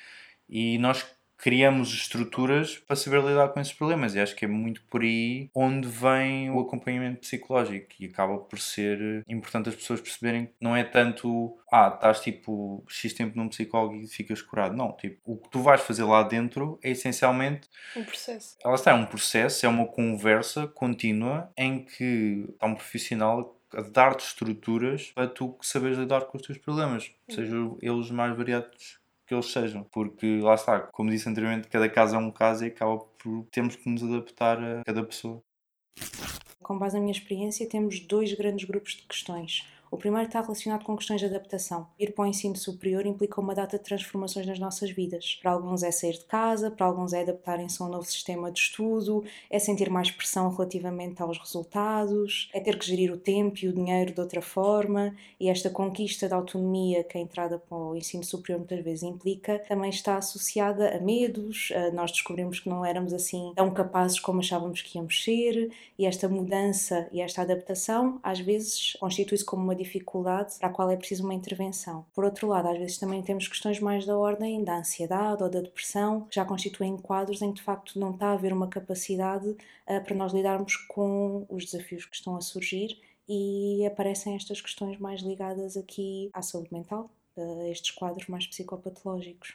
E 0.48 0.78
nós 0.78 1.06
criamos 1.40 1.88
estruturas 1.94 2.76
para 2.76 2.94
saber 2.94 3.22
lidar 3.22 3.48
com 3.48 3.60
esses 3.60 3.72
problemas. 3.72 4.14
E 4.14 4.20
acho 4.20 4.36
que 4.36 4.44
é 4.44 4.48
muito 4.48 4.82
por 4.82 5.00
aí 5.00 5.48
onde 5.54 5.88
vem 5.88 6.50
o 6.50 6.60
acompanhamento 6.60 7.20
psicológico 7.20 7.88
e 7.98 8.06
acaba 8.06 8.38
por 8.38 8.58
ser 8.58 9.24
importante 9.26 9.70
as 9.70 9.74
pessoas 9.74 10.00
perceberem 10.00 10.46
que 10.46 10.52
não 10.60 10.76
é 10.76 10.84
tanto, 10.84 11.56
ah, 11.72 11.92
estás 11.94 12.20
tipo 12.20 12.84
X 12.86 13.14
tempo 13.14 13.36
num 13.36 13.48
psicólogo 13.48 13.96
e 13.96 14.06
ficas 14.06 14.42
curado. 14.42 14.76
Não, 14.76 14.92
tipo, 14.92 15.18
o 15.24 15.38
que 15.38 15.48
tu 15.48 15.62
vais 15.62 15.80
fazer 15.80 16.04
lá 16.04 16.22
dentro 16.22 16.78
é 16.82 16.90
essencialmente 16.90 17.68
um 17.96 18.04
processo. 18.04 18.58
Ela 18.62 18.74
está, 18.74 18.90
é 18.90 18.94
um 18.94 19.06
processo, 19.06 19.64
é 19.64 19.68
uma 19.68 19.86
conversa 19.86 20.66
contínua 20.66 21.50
em 21.56 21.84
que 21.84 22.44
está 22.50 22.66
um 22.66 22.74
profissional 22.74 23.56
a 23.72 23.82
dar-te 23.82 24.26
estruturas 24.26 25.12
para 25.14 25.28
tu 25.28 25.56
saberes 25.62 25.96
lidar 25.96 26.22
com 26.22 26.36
os 26.36 26.44
teus 26.44 26.58
problemas, 26.58 27.12
sejam 27.28 27.78
eles 27.80 28.10
mais 28.10 28.36
variados 28.36 28.99
que 29.30 29.34
eles 29.34 29.46
sejam, 29.46 29.84
porque 29.84 30.40
lá 30.40 30.54
está, 30.54 30.80
como 30.80 31.08
disse 31.08 31.28
anteriormente, 31.28 31.68
cada 31.68 31.88
caso 31.88 32.16
é 32.16 32.18
um 32.18 32.32
caso 32.32 32.64
e 32.64 32.66
acaba 32.66 32.98
por 32.98 33.46
termos 33.52 33.76
que 33.76 33.88
nos 33.88 34.02
adaptar 34.02 34.58
a 34.60 34.82
cada 34.84 35.04
pessoa. 35.04 35.40
Com 36.60 36.76
base 36.76 36.96
na 36.96 37.00
minha 37.00 37.12
experiência, 37.12 37.68
temos 37.68 38.00
dois 38.00 38.34
grandes 38.34 38.68
grupos 38.68 38.94
de 38.94 39.02
questões. 39.02 39.64
O 39.90 39.96
primeiro 39.96 40.28
está 40.28 40.40
relacionado 40.40 40.84
com 40.84 40.96
questões 40.96 41.20
de 41.20 41.26
adaptação. 41.26 41.88
Ir 41.98 42.12
para 42.12 42.22
o 42.22 42.26
ensino 42.28 42.54
superior 42.54 43.04
implica 43.06 43.40
uma 43.40 43.56
data 43.56 43.76
de 43.76 43.82
transformações 43.82 44.46
nas 44.46 44.60
nossas 44.60 44.92
vidas. 44.92 45.36
Para 45.42 45.50
alguns 45.50 45.82
é 45.82 45.90
sair 45.90 46.12
de 46.12 46.26
casa, 46.26 46.70
para 46.70 46.86
alguns 46.86 47.12
é 47.12 47.22
adaptarem-se 47.22 47.82
a 47.82 47.86
um 47.86 47.88
novo 47.88 48.04
sistema 48.04 48.52
de 48.52 48.60
estudo, 48.60 49.24
é 49.50 49.58
sentir 49.58 49.90
mais 49.90 50.08
pressão 50.08 50.48
relativamente 50.48 51.20
aos 51.20 51.36
resultados, 51.38 52.48
é 52.54 52.60
ter 52.60 52.78
que 52.78 52.86
gerir 52.86 53.12
o 53.12 53.16
tempo 53.16 53.58
e 53.64 53.68
o 53.68 53.72
dinheiro 53.72 54.14
de 54.14 54.20
outra 54.20 54.40
forma, 54.40 55.12
e 55.40 55.48
esta 55.48 55.68
conquista 55.68 56.28
da 56.28 56.36
autonomia 56.36 57.02
que 57.02 57.18
a 57.18 57.20
entrada 57.20 57.58
para 57.58 57.76
o 57.76 57.96
ensino 57.96 58.22
superior 58.22 58.60
muitas 58.60 58.84
vezes 58.84 59.02
implica 59.02 59.58
também 59.66 59.90
está 59.90 60.16
associada 60.16 60.96
a 60.96 61.00
medos, 61.00 61.72
a 61.74 61.90
nós 61.90 62.12
descobrimos 62.12 62.60
que 62.60 62.68
não 62.68 62.84
éramos 62.84 63.12
assim 63.12 63.52
tão 63.56 63.74
capazes 63.74 64.20
como 64.20 64.38
achávamos 64.38 64.82
que 64.82 64.98
íamos 64.98 65.24
ser, 65.24 65.72
e 65.98 66.06
esta 66.06 66.28
mudança 66.28 67.08
e 67.10 67.20
esta 67.20 67.42
adaptação 67.42 68.20
às 68.22 68.38
vezes 68.38 68.96
constitui-se 69.00 69.44
como 69.44 69.64
uma 69.64 69.79
dificuldade 69.82 70.58
para 70.58 70.68
a 70.68 70.72
qual 70.72 70.90
é 70.90 70.96
preciso 70.96 71.24
uma 71.24 71.34
intervenção. 71.34 72.04
Por 72.14 72.24
outro 72.24 72.46
lado, 72.46 72.68
às 72.68 72.78
vezes 72.78 72.98
também 72.98 73.22
temos 73.22 73.48
questões 73.48 73.80
mais 73.80 74.06
da 74.06 74.16
ordem 74.16 74.62
da 74.62 74.78
ansiedade 74.78 75.42
ou 75.42 75.48
da 75.48 75.60
depressão, 75.60 76.22
que 76.22 76.36
já 76.36 76.44
constituem 76.44 76.96
quadros 76.96 77.42
em 77.42 77.50
que 77.50 77.56
de 77.56 77.62
facto 77.62 77.98
não 77.98 78.10
está 78.12 78.28
a 78.28 78.32
haver 78.32 78.52
uma 78.52 78.68
capacidade 78.68 79.48
uh, 79.48 80.04
para 80.04 80.14
nós 80.14 80.32
lidarmos 80.32 80.76
com 80.76 81.46
os 81.48 81.64
desafios 81.64 82.04
que 82.04 82.16
estão 82.16 82.36
a 82.36 82.40
surgir 82.40 82.98
e 83.28 83.86
aparecem 83.86 84.34
estas 84.34 84.60
questões 84.60 84.98
mais 84.98 85.20
ligadas 85.20 85.76
aqui 85.76 86.30
à 86.32 86.42
saúde 86.42 86.72
mental, 86.72 87.08
a 87.36 87.68
estes 87.68 87.92
quadros 87.92 88.26
mais 88.26 88.46
psicopatológicos. 88.46 89.54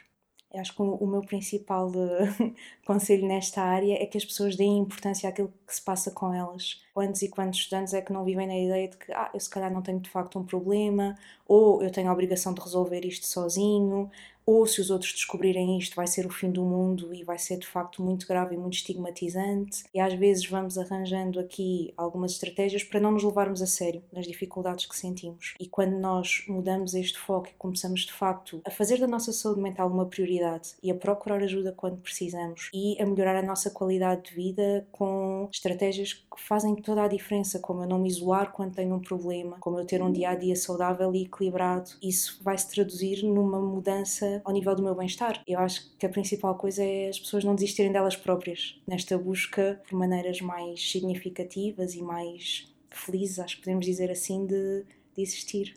Eu 0.52 0.60
acho 0.60 0.74
que 0.74 0.80
o 0.80 1.06
meu 1.06 1.20
principal 1.20 1.92
eh, 1.94 2.54
conselho 2.86 3.26
nesta 3.28 3.62
área 3.62 4.02
é 4.02 4.06
que 4.06 4.16
as 4.16 4.24
pessoas 4.24 4.56
deem 4.56 4.78
importância 4.78 5.28
àquilo 5.28 5.52
que 5.66 5.74
se 5.74 5.82
passa 5.82 6.10
com 6.10 6.32
elas. 6.32 6.80
Quantos 6.96 7.20
e 7.20 7.28
quantos 7.28 7.60
estudantes 7.60 7.92
é 7.92 8.00
que 8.00 8.10
não 8.10 8.24
vivem 8.24 8.46
na 8.46 8.56
ideia 8.56 8.88
de 8.88 8.96
que 8.96 9.12
ah, 9.12 9.28
eu 9.34 9.38
se 9.38 9.50
calhar 9.50 9.70
não 9.70 9.82
tenho 9.82 10.00
de 10.00 10.08
facto 10.08 10.38
um 10.38 10.44
problema, 10.46 11.14
ou 11.46 11.82
eu 11.82 11.90
tenho 11.90 12.08
a 12.08 12.12
obrigação 12.14 12.54
de 12.54 12.62
resolver 12.62 13.04
isto 13.04 13.26
sozinho, 13.26 14.10
ou 14.46 14.64
se 14.64 14.80
os 14.80 14.90
outros 14.90 15.12
descobrirem 15.12 15.76
isto 15.76 15.96
vai 15.96 16.06
ser 16.06 16.24
o 16.24 16.30
fim 16.30 16.52
do 16.52 16.62
mundo 16.62 17.12
e 17.12 17.24
vai 17.24 17.36
ser 17.36 17.58
de 17.58 17.66
facto 17.66 18.00
muito 18.00 18.28
grave 18.28 18.54
e 18.54 18.58
muito 18.58 18.74
estigmatizante. 18.74 19.82
E 19.92 19.98
às 19.98 20.14
vezes 20.14 20.46
vamos 20.46 20.78
arranjando 20.78 21.40
aqui 21.40 21.92
algumas 21.96 22.30
estratégias 22.32 22.84
para 22.84 23.00
não 23.00 23.10
nos 23.10 23.24
levarmos 23.24 23.60
a 23.60 23.66
sério 23.66 24.04
nas 24.12 24.24
dificuldades 24.24 24.86
que 24.86 24.96
sentimos. 24.96 25.54
E 25.58 25.66
quando 25.66 25.98
nós 25.98 26.44
mudamos 26.46 26.94
este 26.94 27.18
foco 27.18 27.48
e 27.48 27.54
começamos 27.58 28.02
de 28.02 28.12
facto 28.12 28.62
a 28.64 28.70
fazer 28.70 29.00
da 29.00 29.08
nossa 29.08 29.32
saúde 29.32 29.60
mental 29.60 29.90
uma 29.90 30.06
prioridade 30.06 30.76
e 30.80 30.92
a 30.92 30.94
procurar 30.94 31.42
ajuda 31.42 31.72
quando 31.72 32.00
precisamos 32.00 32.70
e 32.72 32.96
a 33.02 33.04
melhorar 33.04 33.36
a 33.36 33.42
nossa 33.42 33.68
qualidade 33.68 34.30
de 34.30 34.34
vida 34.36 34.86
com 34.92 35.48
estratégias 35.52 36.12
que 36.12 36.40
fazem 36.40 36.76
toda 36.86 37.02
a 37.02 37.08
diferença, 37.08 37.58
como 37.58 37.82
eu 37.82 37.88
não 37.88 37.98
me 37.98 38.08
isolar 38.08 38.52
quando 38.52 38.76
tenho 38.76 38.94
um 38.94 39.00
problema, 39.00 39.56
como 39.58 39.78
eu 39.78 39.84
ter 39.84 40.00
um 40.00 40.12
dia 40.12 40.30
a 40.30 40.34
dia 40.36 40.54
saudável 40.54 41.12
e 41.12 41.24
equilibrado, 41.24 41.90
isso 42.00 42.40
vai 42.42 42.56
se 42.56 42.70
traduzir 42.70 43.24
numa 43.24 43.60
mudança 43.60 44.40
ao 44.44 44.52
nível 44.52 44.74
do 44.76 44.84
meu 44.84 44.94
bem-estar. 44.94 45.42
Eu 45.46 45.58
acho 45.58 45.90
que 45.98 46.06
a 46.06 46.08
principal 46.08 46.54
coisa 46.54 46.84
é 46.84 47.08
as 47.08 47.18
pessoas 47.18 47.42
não 47.42 47.56
desistirem 47.56 47.90
delas 47.90 48.14
próprias 48.14 48.80
nesta 48.86 49.18
busca 49.18 49.82
por 49.88 49.98
maneiras 49.98 50.40
mais 50.40 50.80
significativas 50.90 51.94
e 51.94 52.02
mais 52.02 52.72
felizes, 52.88 53.40
acho 53.40 53.56
que 53.56 53.62
podemos 53.62 53.84
dizer 53.84 54.10
assim, 54.10 54.46
de, 54.46 54.84
de 55.14 55.22
existir. 55.22 55.74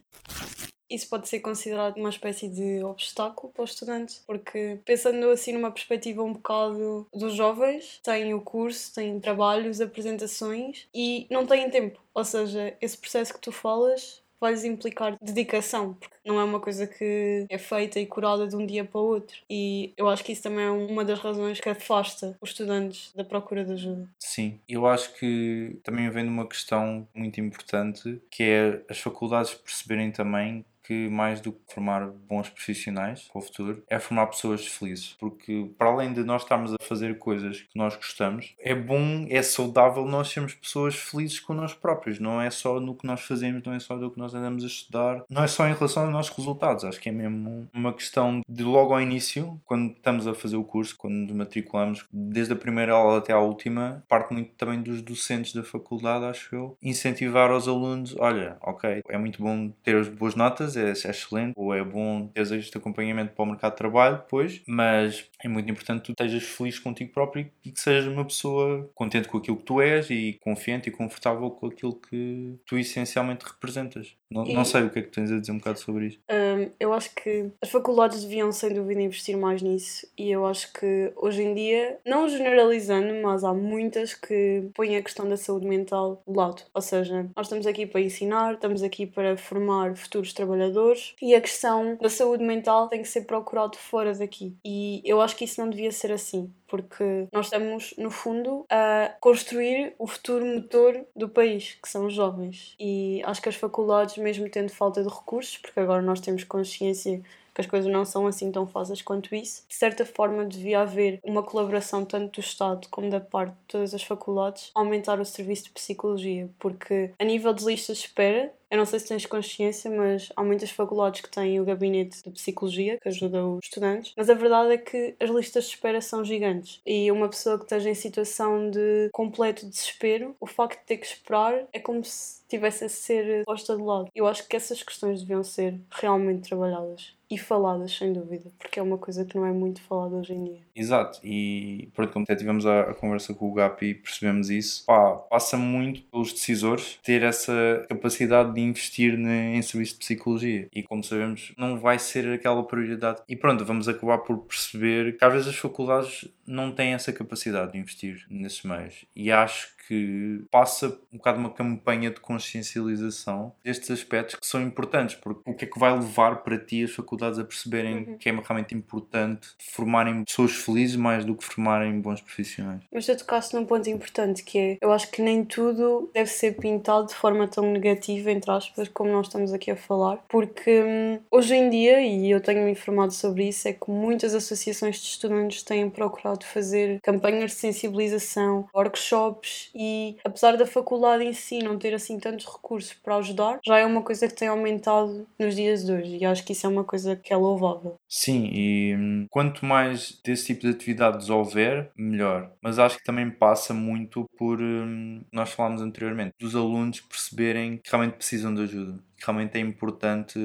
Isso 0.90 1.08
pode 1.10 1.28
ser 1.28 1.40
considerado 1.40 1.98
uma 1.98 2.10
espécie 2.10 2.48
de 2.48 2.84
obstáculo 2.84 3.52
para 3.54 3.64
os 3.64 3.72
estudantes, 3.72 4.24
porque 4.26 4.80
pensando 4.86 5.30
assim 5.30 5.54
numa 5.54 5.72
perspectiva 5.72 6.24
um 6.24 6.34
bocado 6.34 7.08
dos 7.14 7.34
jovens, 7.36 8.00
têm 8.04 8.34
o 8.34 8.42
curso, 8.42 8.94
têm 8.94 9.20
trabalhos, 9.20 9.82
apresentações 9.82 10.88
e 10.94 11.28
não 11.30 11.46
têm 11.46 11.70
tempo. 11.70 12.02
Ou 12.14 12.26
seja, 12.26 12.76
esse 12.82 12.98
processo 12.98 13.34
que 13.34 13.40
tu 13.40 13.52
falas 13.52 14.22
vai-lhes 14.40 14.64
implicar 14.64 15.18
dedicação, 15.22 15.94
porque 15.96 16.16
não 16.26 16.40
é 16.40 16.44
uma 16.44 16.60
coisa 16.60 16.88
que 16.88 17.46
é 17.50 17.58
feita 17.58 18.00
e 18.00 18.06
curada 18.06 18.48
de 18.48 18.56
um 18.56 18.66
dia 18.66 18.86
para 18.86 19.00
o 19.02 19.04
outro. 19.04 19.38
E 19.50 19.94
eu 19.98 20.08
acho 20.08 20.24
que 20.24 20.32
isso 20.32 20.44
também 20.44 20.66
é 20.66 20.70
uma 20.70 21.04
das 21.04 21.20
razões 21.20 21.60
que 21.60 21.70
afasta 21.70 22.38
os 22.42 22.52
estudantes 22.52 23.12
da 23.14 23.24
procura 23.24 23.66
de 23.66 23.74
ajuda. 23.74 24.08
Sim, 24.20 24.60
eu 24.68 24.88
acho 24.88 25.14
que 25.16 25.78
também 25.84 26.10
vem 26.10 26.24
de 26.24 26.30
uma 26.30 26.48
questão 26.48 27.08
muito 27.14 27.42
importante, 27.42 28.22
que 28.32 28.44
é 28.44 28.82
as 28.90 29.00
faculdades 29.00 29.54
perceberem 29.54 30.12
também 30.12 30.64
que 30.90 31.08
mais 31.08 31.40
do 31.40 31.52
que 31.52 31.60
formar 31.72 32.08
bons 32.28 32.50
profissionais 32.50 33.30
para 33.32 33.38
o 33.38 33.44
futuro 33.44 33.84
é 33.88 34.00
formar 34.00 34.26
pessoas 34.26 34.66
felizes. 34.66 35.16
Porque 35.20 35.70
para 35.78 35.88
além 35.88 36.12
de 36.12 36.24
nós 36.24 36.42
estarmos 36.42 36.74
a 36.74 36.78
fazer 36.84 37.20
coisas 37.20 37.62
que 37.62 37.78
nós 37.78 37.96
gostamos, 37.96 38.56
é 38.58 38.74
bom, 38.74 39.28
é 39.30 39.44
saudável 39.44 40.04
nós 40.06 40.30
sermos 40.30 40.56
pessoas 40.56 40.96
felizes 40.96 41.40
com 41.40 41.54
nós 41.54 41.76
próprios. 41.76 42.20
Não 42.20 42.42
é 42.42 42.50
só 42.50 42.80
no 42.80 42.96
que 42.96 43.06
nós 43.06 43.22
fazemos, 43.22 43.62
não 43.64 43.74
é 43.74 43.80
só 43.80 43.96
do 43.96 44.10
que 44.10 44.18
nós 44.18 44.34
andamos 44.34 44.64
a 44.64 44.68
estudar, 44.68 45.24
não 45.30 45.44
é 45.44 45.48
só 45.48 45.68
em 45.68 45.76
relação 45.76 46.06
aos 46.06 46.12
nossos 46.12 46.36
resultados. 46.36 46.84
Acho 46.84 47.00
que 47.00 47.10
é 47.10 47.12
mesmo 47.12 47.70
uma 47.72 47.94
questão 47.94 48.42
de 48.50 48.64
logo 48.64 48.92
ao 48.92 49.00
início, 49.00 49.62
quando 49.66 49.92
estamos 49.92 50.26
a 50.26 50.34
fazer 50.34 50.58
o 50.58 50.64
curso, 50.64 50.98
quando 50.98 51.14
nos 51.14 51.34
matriculamos, 51.34 52.04
desde 52.12 52.54
a 52.54 52.56
primeira 52.56 52.94
aula 52.94 53.20
até 53.20 53.32
à 53.32 53.40
última, 53.40 54.04
parte 54.08 54.34
muito 54.34 54.54
também 54.58 54.82
dos 54.82 55.04
docentes 55.04 55.54
da 55.54 55.62
faculdade, 55.62 56.26
acho 56.26 56.56
eu, 56.56 56.78
incentivar 56.82 57.52
aos 57.52 57.68
alunos: 57.68 58.16
olha, 58.18 58.58
ok, 58.64 59.04
é 59.08 59.18
muito 59.20 59.44
bom 59.44 59.70
ter 59.84 59.96
as 59.96 60.08
boas 60.08 60.34
notas, 60.34 60.79
é, 60.80 60.92
excelente, 60.92 61.54
ou 61.56 61.74
é 61.74 61.84
bom 61.84 62.28
ter 62.28 62.42
este 62.54 62.78
acompanhamento 62.78 63.34
para 63.34 63.44
o 63.44 63.46
mercado 63.46 63.72
de 63.72 63.78
trabalho 63.78 64.18
depois, 64.18 64.62
mas 64.68 65.26
é 65.44 65.48
muito 65.48 65.70
importante 65.70 66.02
que 66.02 66.06
tu 66.08 66.12
estejas 66.12 66.44
feliz 66.44 66.80
contigo 66.80 67.12
próprio 67.12 67.50
e 67.64 67.72
que 67.72 67.80
sejas 67.80 68.08
uma 68.08 68.26
pessoa 68.26 68.90
contente 68.94 69.28
com 69.28 69.38
aquilo 69.38 69.58
que 69.58 69.64
tu 69.64 69.82
és 69.82 70.10
e 70.10 70.38
confiante 70.42 70.90
e 70.90 70.92
confortável 70.92 71.50
com 71.52 71.68
aquilo 71.68 71.96
que 71.96 72.56
tu 72.66 72.78
essencialmente 72.78 73.46
representas. 73.46 74.16
Não, 74.30 74.46
e... 74.46 74.54
não 74.54 74.64
sei 74.64 74.84
o 74.84 74.90
que 74.90 75.00
é 75.00 75.02
que 75.02 75.10
tens 75.10 75.32
a 75.32 75.40
dizer 75.40 75.52
um 75.52 75.58
bocado 75.58 75.80
sobre 75.80 76.08
isto. 76.08 76.22
Um, 76.30 76.70
eu 76.80 76.94
acho 76.94 77.14
que 77.16 77.50
as 77.62 77.70
faculdades 77.70 78.24
deviam 78.24 78.52
sem 78.52 78.74
dúvida 78.74 79.02
investir 79.02 79.36
mais 79.38 79.62
nisso 79.62 80.08
e 80.18 80.30
eu 80.30 80.46
acho 80.46 80.72
que 80.74 81.12
hoje 81.16 81.42
em 81.42 81.54
dia, 81.54 81.98
não 82.06 82.30
generalizando, 82.30 83.14
mas 83.24 83.44
há 83.44 83.54
muitas 83.54 84.14
que 84.14 84.70
põem 84.76 84.96
a 84.98 85.02
questão 85.02 85.28
da 85.28 85.38
saúde 85.38 85.68
mental 85.68 86.22
de 86.28 86.36
lado. 86.36 86.64
Ou 86.74 86.82
seja, 86.82 87.30
nós 87.36 87.48
estamos 87.48 87.66
aqui 87.66 87.86
para 87.86 88.02
ensinar, 88.02 88.54
estamos 88.54 88.84
aqui 88.84 89.06
para 89.06 89.36
formar 89.36 89.96
futuros 89.96 90.34
trabalhadores 90.34 90.69
trabalhadores 90.70 91.16
e 91.22 91.36
a 91.36 91.42
questão 91.42 91.98
da 91.98 92.10
saúde 92.10 92.44
mental 92.44 92.88
tem 92.88 93.02
que 93.02 93.08
ser 93.08 93.22
procurado 93.22 93.78
fora 93.78 94.14
daqui. 94.14 94.56
E 94.64 95.02
eu 95.04 95.22
acho 95.22 95.36
que 95.36 95.46
isso 95.46 95.60
não 95.60 95.70
devia 95.70 95.92
ser 95.92 96.12
assim, 96.12 96.52
porque 96.68 97.28
nós 97.34 97.48
estamos, 97.48 97.94
no 97.98 98.12
fundo, 98.12 98.66
a 98.70 99.12
construir 99.20 99.94
o 99.98 100.08
futuro 100.08 100.46
motor 100.46 101.06
do 101.16 101.28
país, 101.28 101.78
que 101.82 101.90
são 101.90 102.06
os 102.06 102.14
jovens. 102.14 102.76
E 102.80 103.22
acho 103.26 103.42
que 103.42 103.50
as 103.50 103.56
faculdades, 103.56 104.18
mesmo 104.18 104.50
tendo 104.50 104.70
falta 104.72 105.04
de 105.04 105.10
recursos, 105.10 105.58
porque 105.58 105.80
agora 105.80 106.02
nós 106.02 106.22
temos 106.22 106.44
consciência 106.44 107.22
que 107.54 107.62
as 107.62 107.68
coisas 107.68 107.92
não 107.92 108.06
são 108.06 108.26
assim 108.26 108.52
tão 108.52 108.66
fáceis 108.66 109.02
quanto 109.02 109.36
isso. 109.36 109.66
De 109.68 109.76
certa 109.76 110.06
forma, 110.06 110.46
devia 110.46 110.82
haver 110.82 111.20
uma 111.24 111.44
colaboração 111.44 112.06
tanto 112.06 112.40
do 112.40 112.44
Estado 112.44 112.88
como 112.90 113.10
da 113.10 113.20
parte 113.20 113.52
de 113.52 113.66
todas 113.68 113.94
as 113.94 114.04
faculdades 114.04 114.72
aumentar 114.74 115.20
o 115.20 115.26
serviço 115.26 115.66
de 115.66 115.72
psicologia, 115.72 116.50
porque 116.58 117.12
a 117.20 117.24
nível 117.24 117.54
de 117.54 117.66
listas 117.66 117.98
de 117.98 118.06
espera, 118.06 118.54
eu 118.72 118.78
não 118.78 118.86
sei 118.86 119.00
se 119.00 119.08
tens 119.08 119.26
consciência, 119.26 119.90
mas 119.90 120.32
há 120.36 120.44
muitas 120.44 120.70
faculdades 120.72 121.22
que 121.22 121.30
têm 121.30 121.60
o 121.60 121.66
gabinete 121.66 122.22
de 122.24 122.32
psicologia 122.32 123.00
que 123.00 123.10
ajuda 123.10 123.46
os 123.46 123.60
estudantes, 123.64 124.14
mas 124.16 124.30
a 124.30 124.34
verdade 124.34 124.74
é 124.74 124.78
que 124.78 125.16
as 125.20 125.30
listas 125.30 125.66
de 125.66 125.72
espera 125.72 126.02
são 126.02 126.24
gigantes. 126.24 126.82
E 126.86 127.12
uma 127.12 127.30
pessoa 127.30 127.58
que 127.58 127.64
esteja 127.64 127.90
em 127.90 127.96
situação 127.96 128.70
de 128.70 129.10
completo 129.12 129.68
desespero, 129.68 130.36
o 130.40 130.48
facto 130.48 130.80
de 130.80 130.86
ter 130.86 130.98
que 130.98 131.06
esperar 131.06 131.68
é 131.74 131.80
como 131.80 132.04
se 132.04 132.39
tivesse 132.50 132.86
a 132.86 132.90
ser 132.90 133.44
posta 133.46 133.78
de 133.78 133.84
lado. 133.84 134.10
Eu 134.14 134.28
acho 134.28 134.48
que 134.48 134.56
essas 134.56 134.82
questões 134.84 135.22
deviam 135.22 135.44
ser 135.44 135.80
realmente 135.92 136.50
trabalhadas 136.50 137.18
e 137.30 137.38
faladas, 137.38 137.96
sem 137.96 138.12
dúvida, 138.12 138.50
porque 138.58 138.80
é 138.80 138.82
uma 138.82 138.98
coisa 138.98 139.24
que 139.24 139.38
não 139.38 139.46
é 139.46 139.52
muito 139.52 139.82
falada 139.82 140.16
hoje 140.16 140.34
em 140.34 140.44
dia. 140.46 140.60
Exato, 140.76 141.20
e 141.24 141.90
pronto, 141.94 142.12
como 142.12 142.24
até 142.24 142.36
tivemos 142.36 142.66
a, 142.66 142.82
a 142.82 142.94
conversa 142.96 143.34
com 143.36 143.52
o 143.52 143.54
GAP 143.54 143.84
e 143.84 143.94
percebemos 143.94 144.50
isso, 144.50 144.84
pá, 144.86 145.12
passa 145.30 145.56
muito 145.56 146.02
pelos 146.04 146.34
decisores 146.34 146.98
ter 147.04 147.22
essa 147.22 147.86
capacidade 147.88 148.54
de 148.54 148.62
investir 148.62 149.14
em 149.14 149.62
serviço 149.62 149.94
de 149.94 150.00
psicologia. 150.00 150.68
E 150.74 150.82
como 150.82 151.04
sabemos, 151.04 151.54
não 151.56 151.80
vai 151.80 152.00
ser 152.00 152.28
aquela 152.30 152.64
prioridade. 152.64 153.22
E 153.30 153.36
pronto, 153.36 153.64
vamos 153.64 153.88
acabar 153.88 154.20
por 154.20 154.40
perceber 154.40 155.16
que 155.18 155.24
às 155.24 155.32
vezes 155.32 155.50
as 155.50 155.56
faculdades 155.56 156.28
não 156.48 156.72
têm 156.72 156.94
essa 156.94 157.14
capacidade 157.14 157.74
de 157.74 157.78
investir 157.78 158.26
nesses 158.28 158.64
meios. 158.64 159.06
E 159.16 159.32
acho 159.32 159.68
que 159.90 160.46
passa 160.52 161.00
um 161.12 161.18
bocado 161.18 161.40
uma 161.40 161.50
campanha 161.50 162.12
de 162.12 162.20
consciencialização 162.20 163.52
destes 163.64 163.90
aspectos 163.90 164.36
que 164.36 164.46
são 164.46 164.62
importantes, 164.62 165.16
porque 165.16 165.42
o 165.50 165.54
que 165.56 165.66
é 165.66 165.68
que 165.68 165.80
vai 165.80 165.92
levar 165.92 166.44
para 166.44 166.60
ti 166.60 166.84
as 166.84 166.92
faculdades 166.92 167.40
a 167.40 167.44
perceberem 167.44 167.98
uhum. 167.98 168.18
que 168.20 168.30
é 168.30 168.32
realmente 168.32 168.76
importante 168.76 169.50
formarem 169.58 170.24
pessoas 170.24 170.52
felizes 170.52 170.96
mais 170.96 171.26
do 171.26 171.34
que 171.34 171.44
formarem 171.44 172.00
bons 172.00 172.22
profissionais. 172.22 172.84
Mas 172.94 173.08
tu 173.08 173.18
tocaste 173.18 173.56
num 173.56 173.66
ponto 173.66 173.90
importante 173.90 174.44
que 174.44 174.60
é, 174.60 174.78
eu 174.80 174.92
acho 174.92 175.10
que 175.10 175.24
nem 175.24 175.44
tudo 175.44 176.12
deve 176.14 176.30
ser 176.30 176.56
pintado 176.58 177.08
de 177.08 177.16
forma 177.16 177.48
tão 177.48 177.72
negativa, 177.72 178.30
entre 178.30 178.52
aspas, 178.52 178.88
como 178.90 179.12
nós 179.12 179.26
estamos 179.26 179.52
aqui 179.52 179.72
a 179.72 179.76
falar, 179.76 180.18
porque 180.30 180.84
hum, 180.84 181.20
hoje 181.32 181.56
em 181.56 181.68
dia, 181.68 182.00
e 182.00 182.30
eu 182.30 182.40
tenho 182.40 182.64
me 182.64 182.72
informado 182.72 183.12
sobre 183.12 183.48
isso, 183.48 183.68
é 183.68 183.74
que 183.74 183.90
muitas 183.90 184.36
associações 184.36 184.98
de 184.98 185.08
estudantes 185.08 185.64
têm 185.64 185.90
procurado 185.90 186.46
fazer 186.46 187.00
campanhas 187.02 187.52
de 187.52 187.58
sensibilização, 187.58 188.68
workshops 188.72 189.72
e 189.80 190.18
apesar 190.26 190.58
da 190.58 190.68
faculdade 190.68 191.24
em 191.24 191.32
si 191.32 191.60
não 191.60 191.80
ter 191.80 191.94
assim 191.94 192.20
tantos 192.20 192.46
recursos 192.46 192.94
para 192.94 193.16
ajudar, 193.16 193.60
já 193.66 193.80
é 193.80 193.86
uma 193.86 194.04
coisa 194.04 194.28
que 194.28 194.36
tem 194.36 194.50
aumentado 194.50 195.26
nos 195.40 195.56
dias 195.56 195.86
de 195.86 195.94
hoje 195.94 196.18
e 196.18 196.26
acho 196.26 196.44
que 196.44 196.52
isso 196.52 196.66
é 196.66 196.70
uma 196.70 196.84
coisa 196.84 197.16
que 197.16 197.32
é 197.32 197.38
louvável. 197.38 197.96
Sim, 198.10 198.50
e 198.52 198.94
hum, 198.98 199.26
quanto 199.30 199.66
mais 199.66 200.20
desse 200.22 200.48
tipo 200.48 200.62
de 200.62 200.72
atividades 200.72 201.30
houver, 201.30 201.92
melhor. 201.96 202.52
Mas 202.62 202.78
acho 202.78 202.98
que 202.98 203.06
também 203.06 203.32
passa 203.32 203.74
muito 203.74 204.26
por, 204.38 204.60
hum, 204.60 205.24
nós 205.32 205.52
falámos 205.52 205.82
anteriormente, 205.82 206.34
dos 206.38 206.58
alunos 206.58 207.00
perceberem 207.00 207.78
que 207.78 207.90
realmente 207.90 208.18
precisam 208.18 208.54
de 208.54 208.64
ajuda, 208.64 209.00
que 209.16 209.26
realmente 209.26 209.58
é 209.58 209.62
importante 209.62 210.38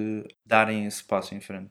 darem 0.46 0.86
esse 0.86 1.02
passo 1.02 1.34
em 1.34 1.40
frente. 1.40 1.70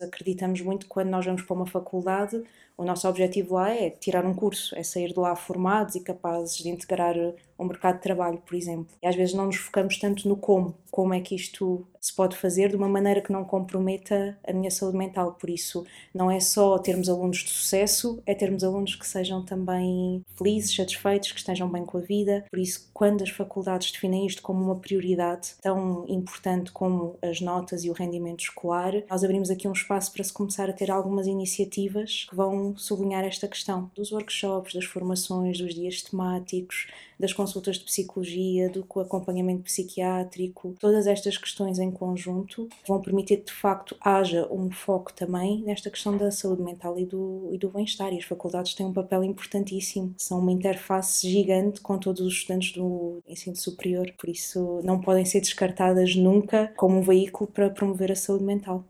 Acreditamos 0.00 0.60
muito 0.60 0.86
que 0.86 0.90
quando 0.90 1.08
nós 1.10 1.24
vamos 1.24 1.42
para 1.42 1.54
uma 1.54 1.66
faculdade, 1.66 2.42
o 2.76 2.84
nosso 2.84 3.08
objetivo 3.08 3.54
lá 3.54 3.70
é 3.70 3.90
tirar 3.90 4.24
um 4.24 4.34
curso, 4.34 4.76
é 4.76 4.82
sair 4.82 5.12
de 5.12 5.18
lá 5.18 5.34
formados 5.34 5.94
e 5.94 6.00
capazes 6.00 6.56
de 6.58 6.68
integrar 6.68 7.16
o 7.58 7.64
mercado 7.64 7.96
de 7.96 8.02
trabalho, 8.02 8.38
por 8.38 8.54
exemplo. 8.54 8.94
E 9.02 9.06
às 9.06 9.16
vezes 9.16 9.34
não 9.34 9.46
nos 9.46 9.56
focamos 9.56 9.98
tanto 9.98 10.28
no 10.28 10.36
como, 10.36 10.74
como 10.90 11.14
é 11.14 11.20
que 11.20 11.34
isto 11.34 11.86
se 12.00 12.14
pode 12.14 12.36
fazer 12.36 12.68
de 12.68 12.76
uma 12.76 12.88
maneira 12.88 13.20
que 13.20 13.32
não 13.32 13.44
comprometa 13.44 14.38
a 14.46 14.52
minha 14.52 14.70
saúde 14.70 14.96
mental. 14.96 15.32
Por 15.32 15.50
isso, 15.50 15.84
não 16.14 16.30
é 16.30 16.38
só 16.38 16.78
termos 16.78 17.08
alunos 17.08 17.38
de 17.38 17.50
sucesso, 17.50 18.22
é 18.24 18.34
termos 18.34 18.62
alunos 18.62 18.94
que 18.94 19.06
sejam 19.06 19.44
também 19.44 20.22
felizes, 20.36 20.74
satisfeitos, 20.74 21.32
que 21.32 21.38
estejam 21.38 21.68
bem 21.68 21.84
com 21.84 21.98
a 21.98 22.00
vida. 22.00 22.44
Por 22.48 22.58
isso, 22.58 22.88
quando 22.94 23.22
as 23.22 23.30
faculdades 23.30 23.90
definem 23.90 24.26
isto 24.26 24.42
como 24.42 24.62
uma 24.62 24.76
prioridade 24.76 25.54
tão 25.60 26.04
importante 26.08 26.70
como 26.70 27.16
as 27.20 27.40
notas 27.40 27.84
e 27.84 27.90
o 27.90 27.92
rendimento 27.92 28.40
escolar, 28.40 28.92
nós 29.10 29.24
abrimos 29.24 29.50
aqui 29.50 29.66
um 29.66 29.72
espaço 29.72 30.12
para 30.12 30.22
se 30.22 30.32
começar 30.32 30.70
a 30.70 30.72
ter 30.72 30.90
algumas 30.90 31.26
iniciativas 31.26 32.26
que 32.28 32.36
vão 32.36 32.65
sublinhar 32.76 33.24
esta 33.24 33.46
questão 33.46 33.90
dos 33.94 34.12
workshops, 34.12 34.74
das 34.74 34.84
formações, 34.84 35.58
dos 35.58 35.74
dias 35.74 36.02
temáticos, 36.02 36.86
das 37.18 37.32
consultas 37.32 37.78
de 37.78 37.84
psicologia, 37.84 38.68
do 38.68 38.86
acompanhamento 39.00 39.62
psiquiátrico, 39.62 40.74
todas 40.78 41.06
estas 41.06 41.36
questões 41.36 41.78
em 41.78 41.90
conjunto 41.90 42.68
vão 42.86 43.00
permitir 43.00 43.38
que 43.38 43.46
de 43.46 43.52
facto 43.52 43.96
haja 44.00 44.46
um 44.50 44.70
foco 44.70 45.12
também 45.12 45.62
nesta 45.62 45.90
questão 45.90 46.16
da 46.16 46.30
saúde 46.30 46.62
mental 46.62 46.98
e 46.98 47.06
do, 47.06 47.48
e 47.52 47.58
do 47.58 47.68
bem-estar. 47.68 48.12
E 48.12 48.18
as 48.18 48.24
faculdades 48.24 48.74
têm 48.74 48.86
um 48.86 48.92
papel 48.92 49.24
importantíssimo, 49.24 50.14
são 50.18 50.38
uma 50.38 50.52
interface 50.52 51.28
gigante 51.28 51.80
com 51.80 51.98
todos 51.98 52.20
os 52.20 52.34
estudantes 52.34 52.72
do 52.72 53.18
ensino 53.26 53.56
superior, 53.56 54.12
por 54.18 54.28
isso 54.28 54.80
não 54.84 55.00
podem 55.00 55.24
ser 55.24 55.40
descartadas 55.40 56.14
nunca 56.16 56.72
como 56.76 56.98
um 56.98 57.02
veículo 57.02 57.50
para 57.50 57.70
promover 57.70 58.12
a 58.12 58.16
saúde 58.16 58.44
mental. 58.44 58.84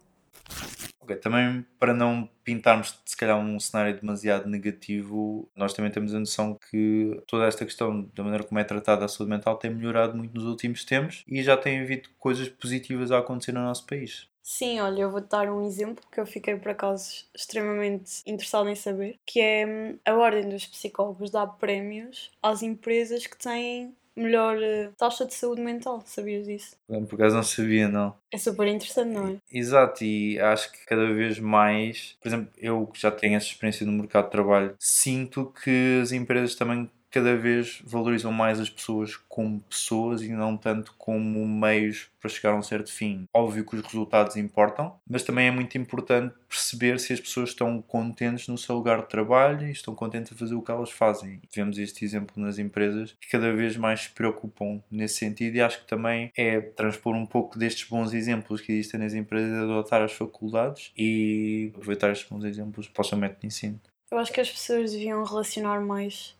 Também 1.14 1.64
para 1.78 1.94
não 1.94 2.28
pintarmos 2.42 2.98
se 3.04 3.16
calhar 3.16 3.38
um 3.38 3.60
cenário 3.60 4.00
demasiado 4.00 4.48
negativo, 4.48 5.48
nós 5.54 5.72
também 5.72 5.90
temos 5.90 6.14
a 6.14 6.18
noção 6.18 6.58
que 6.70 7.22
toda 7.26 7.46
esta 7.46 7.64
questão 7.64 8.10
da 8.14 8.24
maneira 8.24 8.44
como 8.44 8.58
é 8.58 8.64
tratada 8.64 9.04
a 9.04 9.08
saúde 9.08 9.30
mental 9.30 9.56
tem 9.56 9.70
melhorado 9.70 10.16
muito 10.16 10.34
nos 10.34 10.44
últimos 10.44 10.84
tempos 10.84 11.22
e 11.28 11.42
já 11.42 11.56
tem 11.56 11.80
havido 11.80 12.08
coisas 12.18 12.48
positivas 12.48 13.12
a 13.12 13.18
acontecer 13.18 13.52
no 13.52 13.60
nosso 13.60 13.86
país. 13.86 14.28
Sim, 14.48 14.78
olha, 14.78 15.00
eu 15.00 15.10
vou 15.10 15.20
dar 15.20 15.50
um 15.50 15.66
exemplo 15.66 16.04
que 16.10 16.20
eu 16.20 16.24
fiquei 16.24 16.54
por 16.54 16.70
acaso 16.70 17.24
extremamente 17.34 18.22
interessada 18.24 18.70
em 18.70 18.76
saber, 18.76 19.18
que 19.26 19.40
é 19.40 19.66
hum, 19.66 19.98
a 20.04 20.14
Ordem 20.14 20.48
dos 20.48 20.64
Psicólogos 20.64 21.32
dá 21.32 21.44
prémios 21.44 22.30
às 22.40 22.62
empresas 22.62 23.26
que 23.26 23.36
têm 23.36 23.92
melhor 24.16 24.56
uh, 24.56 24.92
taxa 24.96 25.26
de 25.26 25.34
saúde 25.34 25.60
mental, 25.60 26.02
sabias 26.06 26.46
disso? 26.46 26.76
Por 26.86 27.14
acaso 27.14 27.36
não 27.36 27.42
sabia, 27.42 27.88
não. 27.88 28.14
É 28.32 28.38
super 28.38 28.66
interessante, 28.66 29.12
não 29.12 29.28
é? 29.28 29.36
Exato, 29.52 30.04
e 30.04 30.38
acho 30.40 30.72
que 30.72 30.84
cada 30.86 31.12
vez 31.12 31.38
mais, 31.38 32.16
por 32.20 32.28
exemplo, 32.28 32.48
eu 32.56 32.86
que 32.86 33.00
já 33.00 33.10
tenho 33.10 33.36
essa 33.36 33.46
experiência 33.46 33.86
no 33.86 33.92
mercado 33.92 34.24
de 34.24 34.30
trabalho, 34.30 34.74
sinto 34.78 35.52
que 35.62 36.00
as 36.02 36.12
empresas 36.12 36.54
também 36.54 36.90
cada 37.10 37.36
vez 37.36 37.80
valorizam 37.84 38.32
mais 38.32 38.60
as 38.60 38.70
pessoas 38.70 39.16
como 39.28 39.60
pessoas 39.60 40.22
e 40.22 40.28
não 40.28 40.56
tanto 40.56 40.94
como 40.98 41.46
meios 41.46 42.08
para 42.20 42.30
chegar 42.30 42.52
a 42.52 42.56
um 42.56 42.62
certo 42.62 42.92
fim. 42.92 43.26
Óbvio 43.32 43.64
que 43.64 43.76
os 43.76 43.82
resultados 43.82 44.36
importam, 44.36 44.98
mas 45.08 45.22
também 45.22 45.46
é 45.46 45.50
muito 45.50 45.78
importante 45.78 46.34
perceber 46.48 46.98
se 46.98 47.12
as 47.12 47.20
pessoas 47.20 47.50
estão 47.50 47.80
contentes 47.82 48.48
no 48.48 48.58
seu 48.58 48.74
lugar 48.74 49.02
de 49.02 49.08
trabalho 49.08 49.66
e 49.66 49.70
estão 49.70 49.94
contentes 49.94 50.32
a 50.32 50.36
fazer 50.36 50.54
o 50.54 50.62
que 50.62 50.70
elas 50.70 50.90
fazem. 50.90 51.40
Tivemos 51.50 51.78
este 51.78 52.04
exemplo 52.04 52.42
nas 52.42 52.58
empresas 52.58 53.14
que 53.20 53.30
cada 53.30 53.52
vez 53.52 53.76
mais 53.76 54.02
se 54.02 54.10
preocupam 54.10 54.82
nesse 54.90 55.16
sentido 55.16 55.56
e 55.56 55.60
acho 55.60 55.80
que 55.80 55.86
também 55.86 56.30
é 56.36 56.60
transpor 56.60 57.14
um 57.14 57.26
pouco 57.26 57.58
destes 57.58 57.88
bons 57.88 58.12
exemplos 58.12 58.60
que 58.60 58.72
existem 58.72 59.00
nas 59.00 59.14
empresas, 59.14 59.52
adotar 59.52 60.02
as 60.02 60.12
faculdades 60.12 60.92
e 60.96 61.72
aproveitar 61.74 62.10
estes 62.10 62.28
bons 62.28 62.44
exemplos 62.44 62.88
para 62.88 63.02
o 63.02 63.04
seu 63.04 63.18
método 63.18 63.40
de 63.40 63.46
ensino. 63.46 63.80
Eu 64.10 64.18
acho 64.18 64.32
que 64.32 64.40
as 64.40 64.50
pessoas 64.50 64.92
deviam 64.92 65.24
relacionar 65.24 65.80
mais 65.80 66.36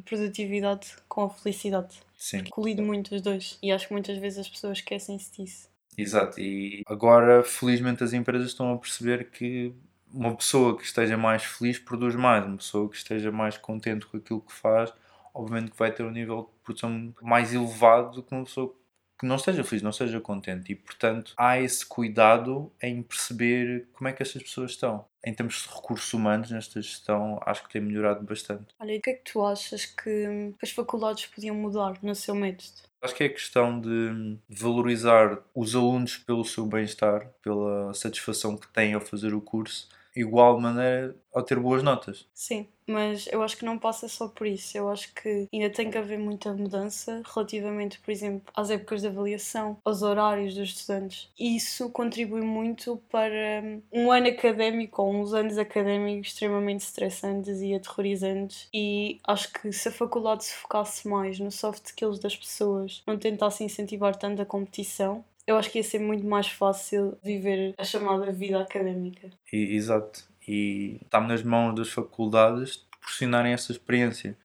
a 0.00 0.02
produtividade 0.02 0.96
com 1.08 1.24
a 1.24 1.30
felicidade. 1.30 2.00
Sim. 2.16 2.44
Colido 2.44 2.82
muito 2.82 3.14
os 3.14 3.20
dois. 3.20 3.58
E 3.62 3.72
acho 3.72 3.88
que 3.88 3.92
muitas 3.92 4.18
vezes 4.18 4.40
as 4.40 4.48
pessoas 4.48 4.78
esquecem-se 4.78 5.32
disso. 5.32 5.68
Exato, 5.98 6.38
e 6.38 6.82
agora 6.86 7.42
felizmente 7.42 8.04
as 8.04 8.12
empresas 8.12 8.48
estão 8.48 8.72
a 8.72 8.78
perceber 8.78 9.30
que 9.30 9.74
uma 10.12 10.34
pessoa 10.36 10.76
que 10.76 10.84
esteja 10.84 11.16
mais 11.16 11.42
feliz 11.42 11.78
produz 11.78 12.14
mais, 12.14 12.44
uma 12.44 12.58
pessoa 12.58 12.88
que 12.88 12.96
esteja 12.96 13.32
mais 13.32 13.56
contente 13.56 14.06
com 14.06 14.18
aquilo 14.18 14.42
que 14.42 14.52
faz, 14.52 14.92
obviamente 15.32 15.70
que 15.70 15.78
vai 15.78 15.90
ter 15.90 16.02
um 16.02 16.10
nível 16.10 16.42
de 16.42 16.64
produção 16.64 17.14
mais 17.22 17.54
elevado 17.54 18.16
do 18.16 18.22
que 18.22 18.34
uma 18.34 18.44
pessoa 18.44 18.74
que 19.18 19.26
não 19.26 19.36
esteja 19.36 19.64
feliz, 19.64 19.82
não 19.82 19.90
esteja 19.90 20.20
contente. 20.20 20.72
E, 20.72 20.74
portanto, 20.74 21.32
há 21.36 21.60
esse 21.60 21.84
cuidado 21.84 22.72
em 22.82 23.02
perceber 23.02 23.88
como 23.92 24.08
é 24.08 24.12
que 24.12 24.22
estas 24.22 24.42
pessoas 24.42 24.72
estão. 24.72 25.04
Em 25.24 25.34
termos 25.34 25.62
de 25.62 25.74
recursos 25.74 26.12
humanos, 26.12 26.50
nesta 26.50 26.80
gestão, 26.80 27.40
acho 27.44 27.64
que 27.64 27.72
tem 27.72 27.80
melhorado 27.80 28.24
bastante. 28.24 28.74
Olha, 28.78 28.92
e 28.92 28.98
o 28.98 29.02
que 29.02 29.10
é 29.10 29.14
que 29.14 29.32
tu 29.32 29.44
achas 29.44 29.86
que 29.86 30.54
as 30.62 30.70
faculdades 30.70 31.26
podiam 31.26 31.56
mudar 31.56 31.98
no 32.02 32.14
seu 32.14 32.34
método? 32.34 32.86
Acho 33.02 33.14
que 33.14 33.24
é 33.24 33.28
questão 33.28 33.80
de 33.80 34.38
valorizar 34.48 35.38
os 35.54 35.74
alunos 35.74 36.16
pelo 36.16 36.44
seu 36.44 36.66
bem-estar, 36.66 37.28
pela 37.42 37.92
satisfação 37.94 38.56
que 38.56 38.68
têm 38.68 38.94
ao 38.94 39.00
fazer 39.00 39.34
o 39.34 39.40
curso, 39.40 39.88
igual 40.16 40.58
maneira 40.58 41.14
ao 41.32 41.42
ter 41.42 41.60
boas 41.60 41.82
notas. 41.82 42.26
Sim, 42.32 42.66
mas 42.86 43.26
eu 43.30 43.42
acho 43.42 43.58
que 43.58 43.64
não 43.64 43.78
passa 43.78 44.08
só 44.08 44.26
por 44.26 44.46
isso. 44.46 44.76
Eu 44.76 44.88
acho 44.88 45.12
que 45.14 45.46
ainda 45.52 45.68
tem 45.68 45.90
que 45.90 45.98
haver 45.98 46.18
muita 46.18 46.52
mudança 46.54 47.22
relativamente, 47.34 48.00
por 48.00 48.10
exemplo, 48.10 48.50
às 48.56 48.70
épocas 48.70 49.02
de 49.02 49.08
avaliação, 49.08 49.76
aos 49.84 50.00
horários 50.02 50.54
dos 50.54 50.70
estudantes. 50.70 51.28
Isso 51.38 51.90
contribui 51.90 52.40
muito 52.40 52.96
para 53.10 53.62
um 53.92 54.10
ano 54.10 54.28
académico 54.28 55.02
ou 55.02 55.14
uns 55.14 55.34
anos 55.34 55.58
académicos 55.58 56.28
extremamente 56.28 56.80
estressantes 56.80 57.60
e 57.60 57.74
aterrorizantes. 57.74 58.68
E 58.72 59.20
acho 59.26 59.52
que 59.52 59.70
se 59.72 59.88
a 59.88 59.92
faculdade 59.92 60.44
se 60.44 60.54
focasse 60.54 61.06
mais 61.06 61.38
no 61.38 61.50
soft 61.50 61.84
skills 61.84 62.18
das 62.18 62.34
pessoas, 62.34 63.02
não 63.06 63.18
tentasse 63.18 63.62
incentivar 63.62 64.16
tanto 64.16 64.40
a 64.40 64.46
competição, 64.46 65.22
eu 65.46 65.56
acho 65.56 65.70
que 65.70 65.78
ia 65.78 65.84
ser 65.84 66.00
muito 66.00 66.26
mais 66.26 66.48
fácil 66.48 67.16
viver 67.22 67.74
a 67.78 67.84
chamada 67.84 68.32
vida 68.32 68.60
académica. 68.60 69.30
E, 69.52 69.76
exato. 69.76 70.24
E 70.46 70.98
está 71.04 71.20
nas 71.20 71.42
mãos 71.42 71.74
das 71.74 71.90
faculdades 71.90 72.76
proporcionarem 72.76 73.52
essa 73.52 73.72
experiência. 73.72 74.36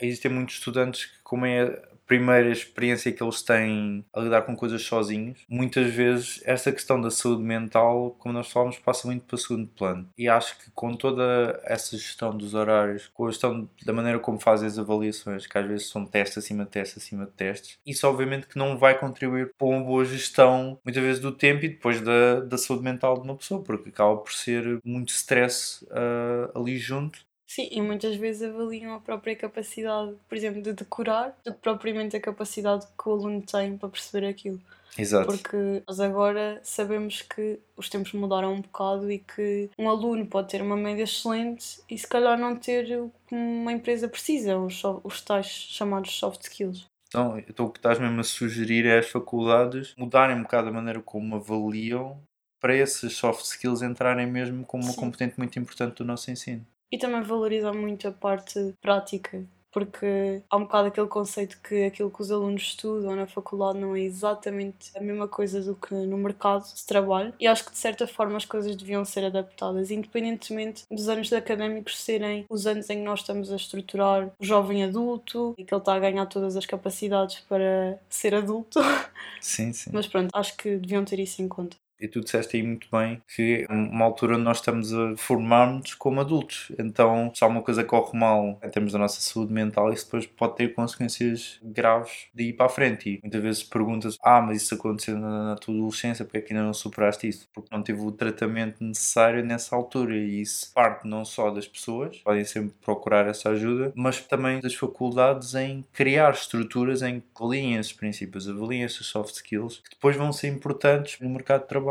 Existem 0.00 0.30
muitos 0.30 0.56
estudantes 0.56 1.06
que, 1.06 1.22
como 1.22 1.46
é 1.46 1.82
primeira 2.06 2.50
experiência 2.50 3.12
que 3.12 3.22
eles 3.22 3.42
têm 3.42 4.04
a 4.14 4.20
lidar 4.20 4.42
com 4.42 4.54
coisas 4.56 4.82
sozinhos, 4.82 5.44
muitas 5.48 5.92
vezes 5.92 6.40
essa 6.44 6.72
questão 6.72 7.00
da 7.00 7.10
saúde 7.10 7.42
mental, 7.42 8.16
como 8.18 8.32
nós 8.34 8.50
falamos, 8.50 8.78
passa 8.78 9.06
muito 9.06 9.24
para 9.24 9.34
o 9.34 9.38
segundo 9.38 9.66
plano. 9.66 10.08
E 10.16 10.28
acho 10.28 10.58
que 10.58 10.70
com 10.70 10.94
toda 10.94 11.60
essa 11.64 11.96
gestão 11.96 12.36
dos 12.36 12.54
horários, 12.54 13.10
com 13.12 13.26
a 13.26 13.30
gestão 13.30 13.68
da 13.84 13.92
maneira 13.92 14.18
como 14.18 14.38
fazem 14.38 14.68
as 14.68 14.78
avaliações, 14.78 15.46
que 15.46 15.58
às 15.58 15.66
vezes 15.66 15.88
são 15.88 16.06
testes 16.06 16.38
acima 16.38 16.64
de 16.64 16.70
testes 16.70 17.02
acima 17.02 17.26
de 17.26 17.32
testes, 17.32 17.78
isso 17.84 18.06
obviamente 18.06 18.46
que 18.46 18.58
não 18.58 18.78
vai 18.78 18.98
contribuir 18.98 19.52
para 19.58 19.66
uma 19.66 19.82
boa 19.82 20.04
gestão, 20.04 20.78
muitas 20.84 21.02
vezes, 21.02 21.20
do 21.20 21.32
tempo 21.32 21.64
e 21.64 21.68
depois 21.68 22.00
da, 22.00 22.40
da 22.40 22.58
saúde 22.58 22.84
mental 22.84 23.14
de 23.14 23.22
uma 23.22 23.36
pessoa, 23.36 23.62
porque 23.62 23.88
acaba 23.88 24.16
por 24.16 24.32
ser 24.32 24.80
muito 24.84 25.08
stress 25.10 25.84
uh, 25.86 26.58
ali 26.58 26.78
junto 26.78 27.26
Sim, 27.46 27.68
e 27.70 27.80
muitas 27.80 28.16
vezes 28.16 28.42
avaliam 28.42 28.94
a 28.94 29.00
própria 29.00 29.36
capacidade, 29.36 30.14
por 30.28 30.36
exemplo, 30.36 30.60
de 30.60 30.72
decorar, 30.72 31.36
do 31.44 31.52
que 31.52 31.60
propriamente 31.60 32.16
a 32.16 32.20
capacidade 32.20 32.86
que 32.86 33.08
o 33.08 33.12
aluno 33.12 33.40
tem 33.40 33.78
para 33.78 33.88
perceber 33.88 34.26
aquilo. 34.26 34.60
Exato. 34.98 35.26
Porque 35.26 35.82
nós 35.86 36.00
agora 36.00 36.58
sabemos 36.64 37.22
que 37.22 37.60
os 37.76 37.88
tempos 37.88 38.12
mudaram 38.12 38.54
um 38.54 38.60
bocado 38.60 39.10
e 39.10 39.18
que 39.18 39.70
um 39.78 39.88
aluno 39.88 40.26
pode 40.26 40.48
ter 40.48 40.62
uma 40.62 40.76
média 40.76 41.04
excelente 41.04 41.80
e 41.88 41.98
se 41.98 42.06
calhar 42.06 42.38
não 42.38 42.56
ter 42.56 42.98
o 42.98 43.12
que 43.26 43.34
uma 43.34 43.72
empresa 43.72 44.08
precisa, 44.08 44.58
os, 44.58 44.82
os 45.04 45.20
tais 45.20 45.46
chamados 45.46 46.12
soft 46.18 46.42
skills. 46.42 46.86
Então, 47.08 47.38
então 47.38 47.66
o 47.66 47.70
que 47.70 47.78
estás 47.78 47.98
mesmo 47.98 48.20
a 48.20 48.24
sugerir 48.24 48.86
é 48.86 48.98
as 48.98 49.08
faculdades 49.08 49.94
mudarem 49.96 50.36
um 50.36 50.42
bocado 50.42 50.68
a 50.68 50.72
maneira 50.72 51.00
como 51.00 51.36
avaliam 51.36 52.18
para 52.60 52.74
esses 52.74 53.14
soft 53.14 53.44
skills 53.44 53.82
entrarem 53.82 54.26
mesmo 54.26 54.64
como 54.64 54.82
uma 54.82 54.92
Sim. 54.92 55.00
componente 55.00 55.38
muito 55.38 55.58
importante 55.58 55.98
do 55.98 56.04
nosso 56.04 56.30
ensino. 56.30 56.66
E 56.90 56.98
também 56.98 57.22
valoriza 57.22 57.72
muito 57.72 58.06
a 58.08 58.12
parte 58.12 58.74
prática, 58.80 59.44
porque 59.72 60.42
há 60.48 60.56
um 60.56 60.60
bocado 60.62 60.88
aquele 60.88 61.08
conceito 61.08 61.60
que 61.60 61.84
aquilo 61.84 62.10
que 62.10 62.22
os 62.22 62.30
alunos 62.30 62.62
estudam 62.62 63.14
na 63.16 63.26
faculdade 63.26 63.78
não 63.78 63.94
é 63.94 64.00
exatamente 64.00 64.90
a 64.96 65.00
mesma 65.00 65.28
coisa 65.28 65.60
do 65.62 65.74
que 65.74 65.92
no 65.94 66.16
mercado 66.16 66.64
de 66.72 66.86
trabalho. 66.86 67.34
E 67.40 67.46
acho 67.46 67.64
que 67.64 67.72
de 67.72 67.78
certa 67.78 68.06
forma 68.06 68.36
as 68.36 68.44
coisas 68.44 68.74
deviam 68.76 69.04
ser 69.04 69.24
adaptadas, 69.24 69.90
independentemente 69.90 70.84
dos 70.90 71.08
anos 71.08 71.32
académicos 71.32 71.98
serem 71.98 72.46
os 72.48 72.66
anos 72.66 72.88
em 72.88 72.98
que 72.98 73.04
nós 73.04 73.20
estamos 73.20 73.52
a 73.52 73.56
estruturar 73.56 74.30
o 74.38 74.44
jovem 74.44 74.84
adulto 74.84 75.54
e 75.58 75.64
que 75.64 75.74
ele 75.74 75.80
está 75.82 75.94
a 75.94 75.98
ganhar 76.00 76.26
todas 76.26 76.56
as 76.56 76.64
capacidades 76.66 77.40
para 77.40 78.00
ser 78.08 78.34
adulto. 78.34 78.78
Sim, 79.40 79.72
sim. 79.72 79.90
Mas 79.92 80.06
pronto, 80.06 80.30
acho 80.34 80.56
que 80.56 80.76
deviam 80.78 81.04
ter 81.04 81.18
isso 81.20 81.40
em 81.42 81.48
conta. 81.48 81.76
E 82.00 82.08
tu 82.08 82.20
disseste 82.20 82.56
aí 82.56 82.62
muito 82.62 82.88
bem 82.90 83.22
que 83.34 83.66
é 83.68 83.72
uma 83.72 84.04
altura 84.04 84.36
nós 84.38 84.58
estamos 84.58 84.92
a 84.92 85.16
formar-nos 85.16 85.94
como 85.94 86.20
adultos. 86.20 86.70
Então, 86.78 87.32
se 87.34 87.42
alguma 87.42 87.62
coisa 87.62 87.82
corre 87.84 88.18
mal 88.18 88.58
em 88.62 88.68
termos 88.70 88.92
da 88.92 88.98
nossa 88.98 89.20
saúde 89.20 89.52
mental, 89.52 89.92
isso 89.92 90.04
depois 90.04 90.26
pode 90.26 90.56
ter 90.56 90.74
consequências 90.74 91.58
graves 91.62 92.26
de 92.34 92.44
ir 92.44 92.52
para 92.52 92.66
a 92.66 92.68
frente. 92.68 93.10
E 93.10 93.20
muitas 93.22 93.42
vezes 93.42 93.62
perguntas: 93.62 94.16
Ah, 94.22 94.40
mas 94.40 94.62
isso 94.62 94.74
aconteceu 94.74 95.18
na, 95.18 95.50
na 95.50 95.56
tua 95.56 95.74
adolescência, 95.74 96.24
porque 96.24 96.38
é 96.38 96.40
que 96.40 96.52
ainda 96.52 96.64
não 96.64 96.74
superaste 96.74 97.28
isso? 97.28 97.48
Porque 97.52 97.74
não 97.74 97.82
teve 97.82 98.00
o 98.00 98.12
tratamento 98.12 98.82
necessário 98.82 99.44
nessa 99.44 99.74
altura. 99.74 100.16
E 100.16 100.40
isso 100.40 100.72
parte 100.74 101.06
não 101.08 101.24
só 101.24 101.50
das 101.50 101.66
pessoas, 101.66 102.18
podem 102.18 102.44
sempre 102.44 102.74
procurar 102.82 103.26
essa 103.26 103.50
ajuda, 103.50 103.92
mas 103.94 104.20
também 104.20 104.60
das 104.60 104.74
faculdades 104.74 105.54
em 105.54 105.84
criar 105.92 106.32
estruturas 106.32 107.02
em 107.02 107.20
que 107.20 107.26
avaliem 107.36 107.76
esses 107.76 107.92
princípios, 107.92 108.48
avaliem 108.48 108.82
esses 108.82 109.06
soft 109.06 109.34
skills, 109.34 109.78
que 109.78 109.90
depois 109.90 110.16
vão 110.16 110.32
ser 110.32 110.48
importantes 110.48 111.18
no 111.20 111.28
mercado 111.30 111.62
de 111.62 111.68
trabalho. 111.68 111.85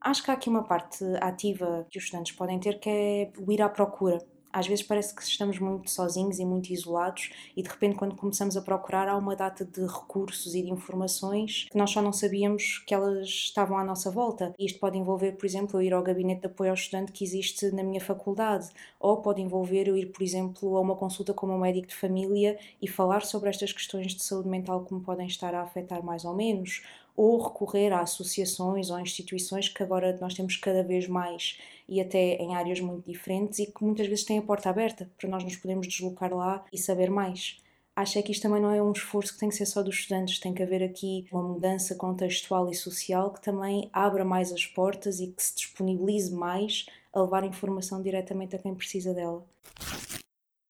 Acho 0.00 0.22
que 0.22 0.30
há 0.30 0.34
aqui 0.34 0.48
uma 0.48 0.62
parte 0.62 1.04
ativa 1.20 1.86
que 1.90 1.98
os 1.98 2.04
estudantes 2.04 2.32
podem 2.32 2.60
ter 2.60 2.78
que 2.78 2.88
é 2.88 3.32
o 3.38 3.50
ir 3.50 3.60
à 3.60 3.68
procura. 3.68 4.18
Às 4.52 4.66
vezes 4.66 4.82
parece 4.82 5.14
que 5.14 5.22
estamos 5.22 5.58
muito 5.58 5.90
sozinhos 5.90 6.38
e 6.38 6.44
muito 6.46 6.70
isolados, 6.70 7.30
e 7.54 7.62
de 7.62 7.68
repente, 7.68 7.96
quando 7.96 8.16
começamos 8.16 8.56
a 8.56 8.62
procurar, 8.62 9.06
há 9.06 9.14
uma 9.14 9.36
data 9.36 9.66
de 9.66 9.82
recursos 9.82 10.54
e 10.54 10.62
de 10.62 10.70
informações 10.70 11.66
que 11.70 11.76
nós 11.76 11.90
só 11.90 12.00
não 12.00 12.10
sabíamos 12.10 12.78
que 12.86 12.94
elas 12.94 13.28
estavam 13.28 13.76
à 13.76 13.84
nossa 13.84 14.10
volta. 14.10 14.54
Isto 14.58 14.80
pode 14.80 14.96
envolver, 14.96 15.32
por 15.32 15.44
exemplo, 15.44 15.78
eu 15.78 15.82
ir 15.82 15.92
ao 15.92 16.02
gabinete 16.02 16.40
de 16.40 16.46
apoio 16.46 16.70
ao 16.70 16.74
estudante 16.74 17.12
que 17.12 17.22
existe 17.22 17.70
na 17.70 17.82
minha 17.82 18.00
faculdade, 18.00 18.70
ou 18.98 19.20
pode 19.20 19.42
envolver 19.42 19.88
eu 19.88 19.96
ir, 19.96 20.06
por 20.06 20.22
exemplo, 20.22 20.74
a 20.76 20.80
uma 20.80 20.96
consulta 20.96 21.34
com 21.34 21.44
o 21.44 21.50
meu 21.50 21.58
médico 21.58 21.88
de 21.88 21.94
família 21.94 22.58
e 22.80 22.88
falar 22.88 23.26
sobre 23.26 23.50
estas 23.50 23.74
questões 23.74 24.14
de 24.14 24.24
saúde 24.24 24.48
mental 24.48 24.86
que 24.86 24.94
me 24.94 25.02
podem 25.02 25.26
estar 25.26 25.54
a 25.54 25.60
afetar 25.60 26.02
mais 26.02 26.24
ou 26.24 26.34
menos, 26.34 26.82
ou 27.16 27.42
recorrer 27.42 27.92
a 27.92 28.00
associações 28.00 28.90
ou 28.90 29.00
instituições 29.00 29.68
que 29.68 29.82
agora 29.82 30.16
nós 30.20 30.34
temos 30.34 30.56
cada 30.56 30.82
vez 30.82 31.08
mais 31.08 31.58
e 31.88 32.00
até 32.00 32.36
em 32.36 32.54
áreas 32.54 32.80
muito 32.80 33.10
diferentes 33.10 33.58
e 33.58 33.66
que 33.66 33.84
muitas 33.84 34.06
vezes 34.06 34.24
têm 34.24 34.38
a 34.38 34.42
porta 34.42 34.68
aberta 34.68 35.10
para 35.16 35.28
nós 35.28 35.42
nos 35.42 35.56
podermos 35.56 35.86
deslocar 35.86 36.34
lá 36.34 36.64
e 36.72 36.78
saber 36.78 37.10
mais. 37.10 37.58
Acho 37.94 38.18
é 38.18 38.22
que 38.22 38.30
isto 38.30 38.42
também 38.42 38.60
não 38.60 38.70
é 38.70 38.82
um 38.82 38.92
esforço 38.92 39.32
que 39.32 39.40
tem 39.40 39.48
que 39.48 39.54
ser 39.54 39.64
só 39.64 39.82
dos 39.82 39.94
estudantes, 39.94 40.38
tem 40.38 40.52
que 40.52 40.62
haver 40.62 40.82
aqui 40.82 41.26
uma 41.32 41.42
mudança 41.42 41.94
contextual 41.94 42.70
e 42.70 42.74
social 42.74 43.32
que 43.32 43.40
também 43.40 43.88
abra 43.90 44.22
mais 44.22 44.52
as 44.52 44.66
portas 44.66 45.18
e 45.18 45.28
que 45.28 45.42
se 45.42 45.54
disponibilize 45.54 46.34
mais 46.34 46.84
a 47.14 47.22
levar 47.22 47.42
informação 47.44 48.02
diretamente 48.02 48.54
a 48.54 48.58
quem 48.58 48.74
precisa 48.74 49.14
dela. 49.14 49.42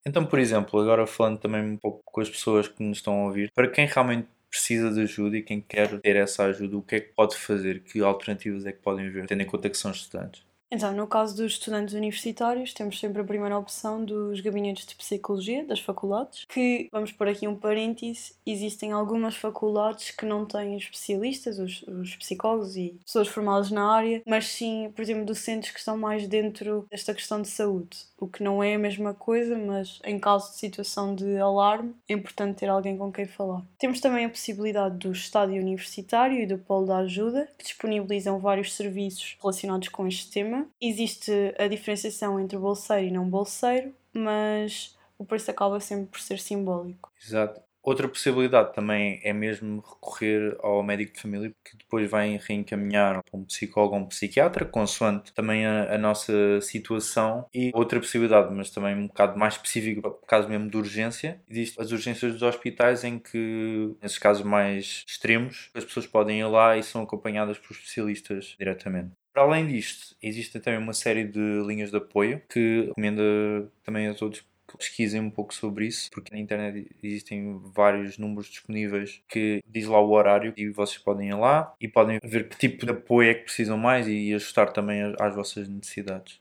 Então, 0.07 0.25
por 0.25 0.39
exemplo, 0.39 0.81
agora 0.81 1.05
falando 1.05 1.41
também 1.41 1.61
um 1.63 1.77
pouco 1.77 2.01
com 2.05 2.21
as 2.21 2.31
pessoas 2.31 2.69
que 2.69 2.81
nos 2.81 2.99
estão 2.99 3.23
a 3.23 3.25
ouvir, 3.25 3.51
para 3.53 3.69
quem 3.69 3.87
realmente 3.87 4.29
precisa 4.57 4.91
de 4.93 5.01
ajuda 5.03 5.37
e 5.37 5.43
quem 5.43 5.61
quer 5.61 6.01
ter 6.01 6.17
essa 6.17 6.45
ajuda, 6.45 6.77
o 6.79 6.83
que 6.83 6.97
é 6.97 7.01
que 7.01 7.13
pode 7.15 7.37
fazer? 7.37 7.83
Que 7.85 8.01
alternativas 8.03 8.65
é 8.67 8.73
que 8.73 8.81
podem 8.81 9.11
ver, 9.11 9.27
tendo 9.27 9.43
em 9.43 9.47
conta 9.47 9.69
que 9.71 9.77
são 9.79 9.91
estudantes? 9.91 10.46
Então, 10.71 10.93
no 10.93 11.07
caso 11.07 11.37
dos 11.37 11.53
estudantes 11.53 11.95
universitários, 11.95 12.73
temos 12.73 12.99
sempre 12.99 13.23
a 13.23 13.25
primeira 13.25 13.57
opção 13.57 14.05
dos 14.05 14.41
gabinetes 14.41 14.85
de 14.87 14.97
psicologia 14.97 15.65
das 15.65 15.79
faculdades, 15.79 16.45
que, 16.49 16.89
vamos 16.91 17.13
pôr 17.13 17.29
aqui 17.29 17.47
um 17.47 17.55
parêntese, 17.55 18.35
existem 18.45 18.91
algumas 18.91 19.37
faculdades 19.37 20.11
que 20.11 20.27
não 20.27 20.45
têm 20.45 20.77
especialistas, 20.77 21.59
os, 21.59 21.83
os 21.83 22.17
psicólogos 22.17 22.77
e 22.77 22.99
pessoas 23.05 23.29
formadas 23.29 23.71
na 23.71 23.89
área, 23.93 24.23
mas 24.27 24.47
sim, 24.49 24.91
por 24.95 25.03
exemplo, 25.03 25.25
docentes 25.25 25.71
que 25.71 25.79
estão 25.79 25.97
mais 25.97 26.27
dentro 26.27 26.87
desta 26.91 27.15
questão 27.15 27.41
de 27.41 27.49
saúde, 27.49 27.99
o 28.19 28.27
que 28.27 28.43
não 28.43 28.63
é 28.63 28.75
a 28.75 28.79
mesma 28.79 29.15
coisa, 29.15 29.57
mas 29.57 30.01
em 30.05 30.19
caso 30.19 30.51
de 30.51 30.59
situação 30.59 31.15
de 31.15 31.37
alarme, 31.39 31.95
é 32.09 32.15
importante 32.15 32.59
ter 32.59 32.69
alguém 32.69 32.97
com 32.97 33.13
quem 33.13 33.27
falar. 33.27 33.63
Temos 33.79 34.01
também 34.01 34.25
a 34.25 34.31
possibilidade 34.31 34.99
do 34.99 35.13
estádio 35.13 35.63
universitário 35.63 36.41
e 36.41 36.47
do 36.47 36.59
polo 36.59 36.87
da 36.87 36.99
ajuda, 36.99 37.49
que 37.57 37.65
disponibilizam 37.65 38.41
vários 38.41 38.75
serviços 38.75 39.37
relacionados 39.41 39.89
com 39.89 40.07
este 40.09 40.31
tema 40.31 40.56
Existe 40.81 41.33
a 41.59 41.67
diferenciação 41.69 42.39
entre 42.41 42.59
bolseiro 42.59 43.07
e 43.07 43.11
não 43.11 43.29
bolseiro, 43.29 43.95
mas 44.13 44.97
o 45.19 45.25
preço 45.25 45.51
acaba 45.51 45.81
sempre 45.81 46.07
por 46.07 46.21
ser 46.21 46.39
simbólico. 46.39 47.11
Exato. 47.23 47.61
Outra 47.87 48.09
possibilidade 48.09 48.75
também 48.75 49.21
é 49.23 49.33
mesmo 49.33 49.81
recorrer 49.81 50.57
ao 50.61 50.83
médico 50.83 51.15
de 51.15 51.21
família, 51.21 51.55
que 51.65 51.77
depois 51.77 52.11
vai 52.11 52.37
reencaminhar 52.37 53.23
para 53.23 53.39
um 53.39 53.45
psicólogo 53.45 53.95
ou 53.95 54.01
um 54.01 54.07
psiquiatra, 54.07 54.65
consoante 54.65 55.33
também 55.33 55.65
a, 55.65 55.95
a, 55.95 55.97
nossa 55.97 56.61
situação. 56.61 57.47
E 57.55 57.71
outra 57.73 58.01
possibilidade, 58.01 58.53
mas 58.53 58.71
também 58.71 58.97
um 58.97 59.07
bocado 59.07 59.39
mais 59.39 59.55
específica, 59.55 60.03
para 60.03 60.11
caso 60.27 60.49
mesmo 60.49 60.69
de 60.69 60.77
urgência, 60.77 61.41
existem 61.49 61.85
as 61.85 61.93
urgências 61.93 62.33
dos 62.33 62.43
hospitais, 62.43 63.05
em 63.05 63.21
que, 63.21 63.95
nesses 64.03 64.19
casos 64.19 64.45
mais 64.45 65.05
extremos, 65.07 65.71
as 65.73 65.85
pessoas 65.85 66.09
podem 66.09 66.41
ir 66.41 66.47
lá 66.47 66.77
e 66.77 66.83
são 66.83 67.05
acompanhadas 67.05 67.57
por 67.57 67.71
especialistas 67.71 68.57
diretamente. 68.59 69.13
Para 69.37 69.45
além 69.45 69.67
disto, 69.67 70.17
existe 70.23 70.59
também 70.59 70.81
uma 70.81 70.95
série 70.95 71.23
de 71.23 71.63
linhas 71.67 71.91
de 71.91 71.99
apoio 71.99 72.41
que 72.49 72.87
recomendo 72.87 73.71
também 73.85 74.09
a 74.09 74.15
todos 74.15 74.41
que 74.67 74.79
pesquisem 74.79 75.21
um 75.21 75.29
pouco 75.29 75.53
sobre 75.53 75.87
isso, 75.87 76.11
porque 76.11 76.35
na 76.35 76.41
internet 76.41 76.91
existem 77.03 77.61
vários 77.75 78.17
números 78.17 78.47
disponíveis 78.47 79.21
que 79.29 79.63
diz 79.69 79.87
lá 79.87 80.01
o 80.01 80.11
horário 80.11 80.55
e 80.57 80.71
vocês 80.71 80.97
podem 80.97 81.29
ir 81.29 81.35
lá 81.35 81.75
e 81.79 81.87
podem 81.87 82.19
ver 82.25 82.49
que 82.49 82.57
tipo 82.57 82.87
de 82.87 82.93
apoio 82.93 83.31
é 83.31 83.35
que 83.35 83.43
precisam 83.43 83.77
mais 83.77 84.09
e 84.09 84.33
ajustar 84.33 84.73
também 84.73 85.03
às 85.21 85.35
vossas 85.35 85.69
necessidades. 85.69 86.41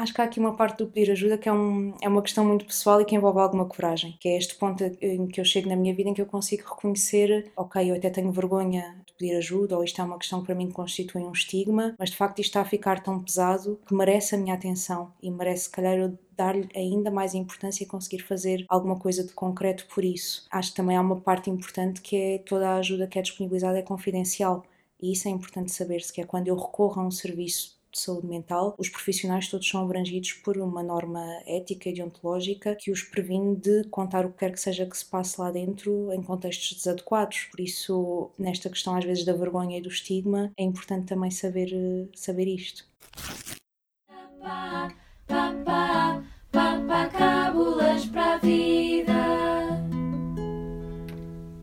Acho 0.00 0.14
que 0.14 0.20
há 0.20 0.24
aqui 0.24 0.38
uma 0.38 0.54
parte 0.54 0.78
do 0.78 0.86
pedir 0.86 1.10
ajuda 1.10 1.36
que 1.36 1.48
é, 1.48 1.52
um, 1.52 1.92
é 2.00 2.08
uma 2.08 2.22
questão 2.22 2.44
muito 2.44 2.64
pessoal 2.64 3.00
e 3.00 3.04
que 3.04 3.16
envolve 3.16 3.40
alguma 3.40 3.66
coragem, 3.66 4.16
que 4.20 4.28
é 4.28 4.38
este 4.38 4.54
ponto 4.54 4.84
em 4.84 5.26
que 5.26 5.40
eu 5.40 5.44
chego 5.44 5.68
na 5.68 5.74
minha 5.74 5.92
vida 5.92 6.08
em 6.08 6.14
que 6.14 6.22
eu 6.22 6.26
consigo 6.26 6.62
reconhecer, 6.68 7.50
ok, 7.56 7.90
eu 7.90 7.96
até 7.96 8.08
tenho 8.08 8.30
vergonha 8.30 9.02
de 9.04 9.12
pedir 9.14 9.36
ajuda, 9.36 9.76
ou 9.76 9.82
isto 9.82 10.00
é 10.00 10.04
uma 10.04 10.16
questão 10.16 10.38
que 10.40 10.46
para 10.46 10.54
mim 10.54 10.70
constitui 10.70 11.22
um 11.22 11.32
estigma, 11.32 11.96
mas 11.98 12.10
de 12.10 12.16
facto 12.16 12.38
isto 12.38 12.50
está 12.50 12.60
a 12.60 12.64
ficar 12.64 13.02
tão 13.02 13.20
pesado 13.20 13.80
que 13.88 13.92
merece 13.92 14.36
a 14.36 14.38
minha 14.38 14.54
atenção 14.54 15.12
e 15.20 15.32
merece, 15.32 15.64
se 15.64 15.70
calhar, 15.70 15.98
eu 15.98 16.16
dar-lhe 16.36 16.68
ainda 16.76 17.10
mais 17.10 17.34
importância 17.34 17.82
e 17.82 17.86
conseguir 17.86 18.20
fazer 18.20 18.64
alguma 18.68 18.96
coisa 18.96 19.24
de 19.24 19.32
concreto 19.32 19.84
por 19.92 20.04
isso. 20.04 20.46
Acho 20.48 20.70
que 20.70 20.76
também 20.76 20.96
há 20.96 21.00
uma 21.00 21.20
parte 21.20 21.50
importante 21.50 22.00
que 22.00 22.14
é 22.16 22.38
toda 22.38 22.68
a 22.70 22.76
ajuda 22.76 23.08
que 23.08 23.18
é 23.18 23.22
disponibilizada 23.22 23.76
é 23.78 23.82
confidencial. 23.82 24.64
E 25.00 25.12
isso 25.12 25.28
é 25.28 25.30
importante 25.30 25.72
saber-se, 25.72 26.12
que 26.12 26.20
é 26.20 26.24
quando 26.24 26.48
eu 26.48 26.56
recorro 26.56 27.00
a 27.00 27.06
um 27.06 27.10
serviço 27.10 27.77
de 27.98 28.04
saúde 28.04 28.26
mental, 28.26 28.74
os 28.78 28.88
profissionais 28.88 29.48
todos 29.48 29.68
são 29.68 29.82
abrangidos 29.82 30.32
por 30.32 30.56
uma 30.56 30.82
norma 30.82 31.24
ética 31.46 31.88
e 31.88 31.94
deontológica 31.94 32.76
que 32.76 32.90
os 32.90 33.02
previne 33.02 33.56
de 33.56 33.84
contar 33.90 34.24
o 34.24 34.30
que 34.30 34.38
quer 34.38 34.52
que 34.52 34.60
seja 34.60 34.86
que 34.86 34.96
se 34.96 35.04
passe 35.04 35.40
lá 35.40 35.50
dentro 35.50 36.12
em 36.12 36.22
contextos 36.22 36.78
desadequados. 36.78 37.48
Por 37.50 37.60
isso, 37.60 38.30
nesta 38.38 38.70
questão 38.70 38.94
às 38.94 39.04
vezes 39.04 39.24
da 39.24 39.32
vergonha 39.32 39.78
e 39.78 39.82
do 39.82 39.88
estigma, 39.88 40.52
é 40.56 40.62
importante 40.62 41.06
também 41.06 41.30
saber, 41.30 41.70
saber 42.14 42.46
isto. 42.46 42.86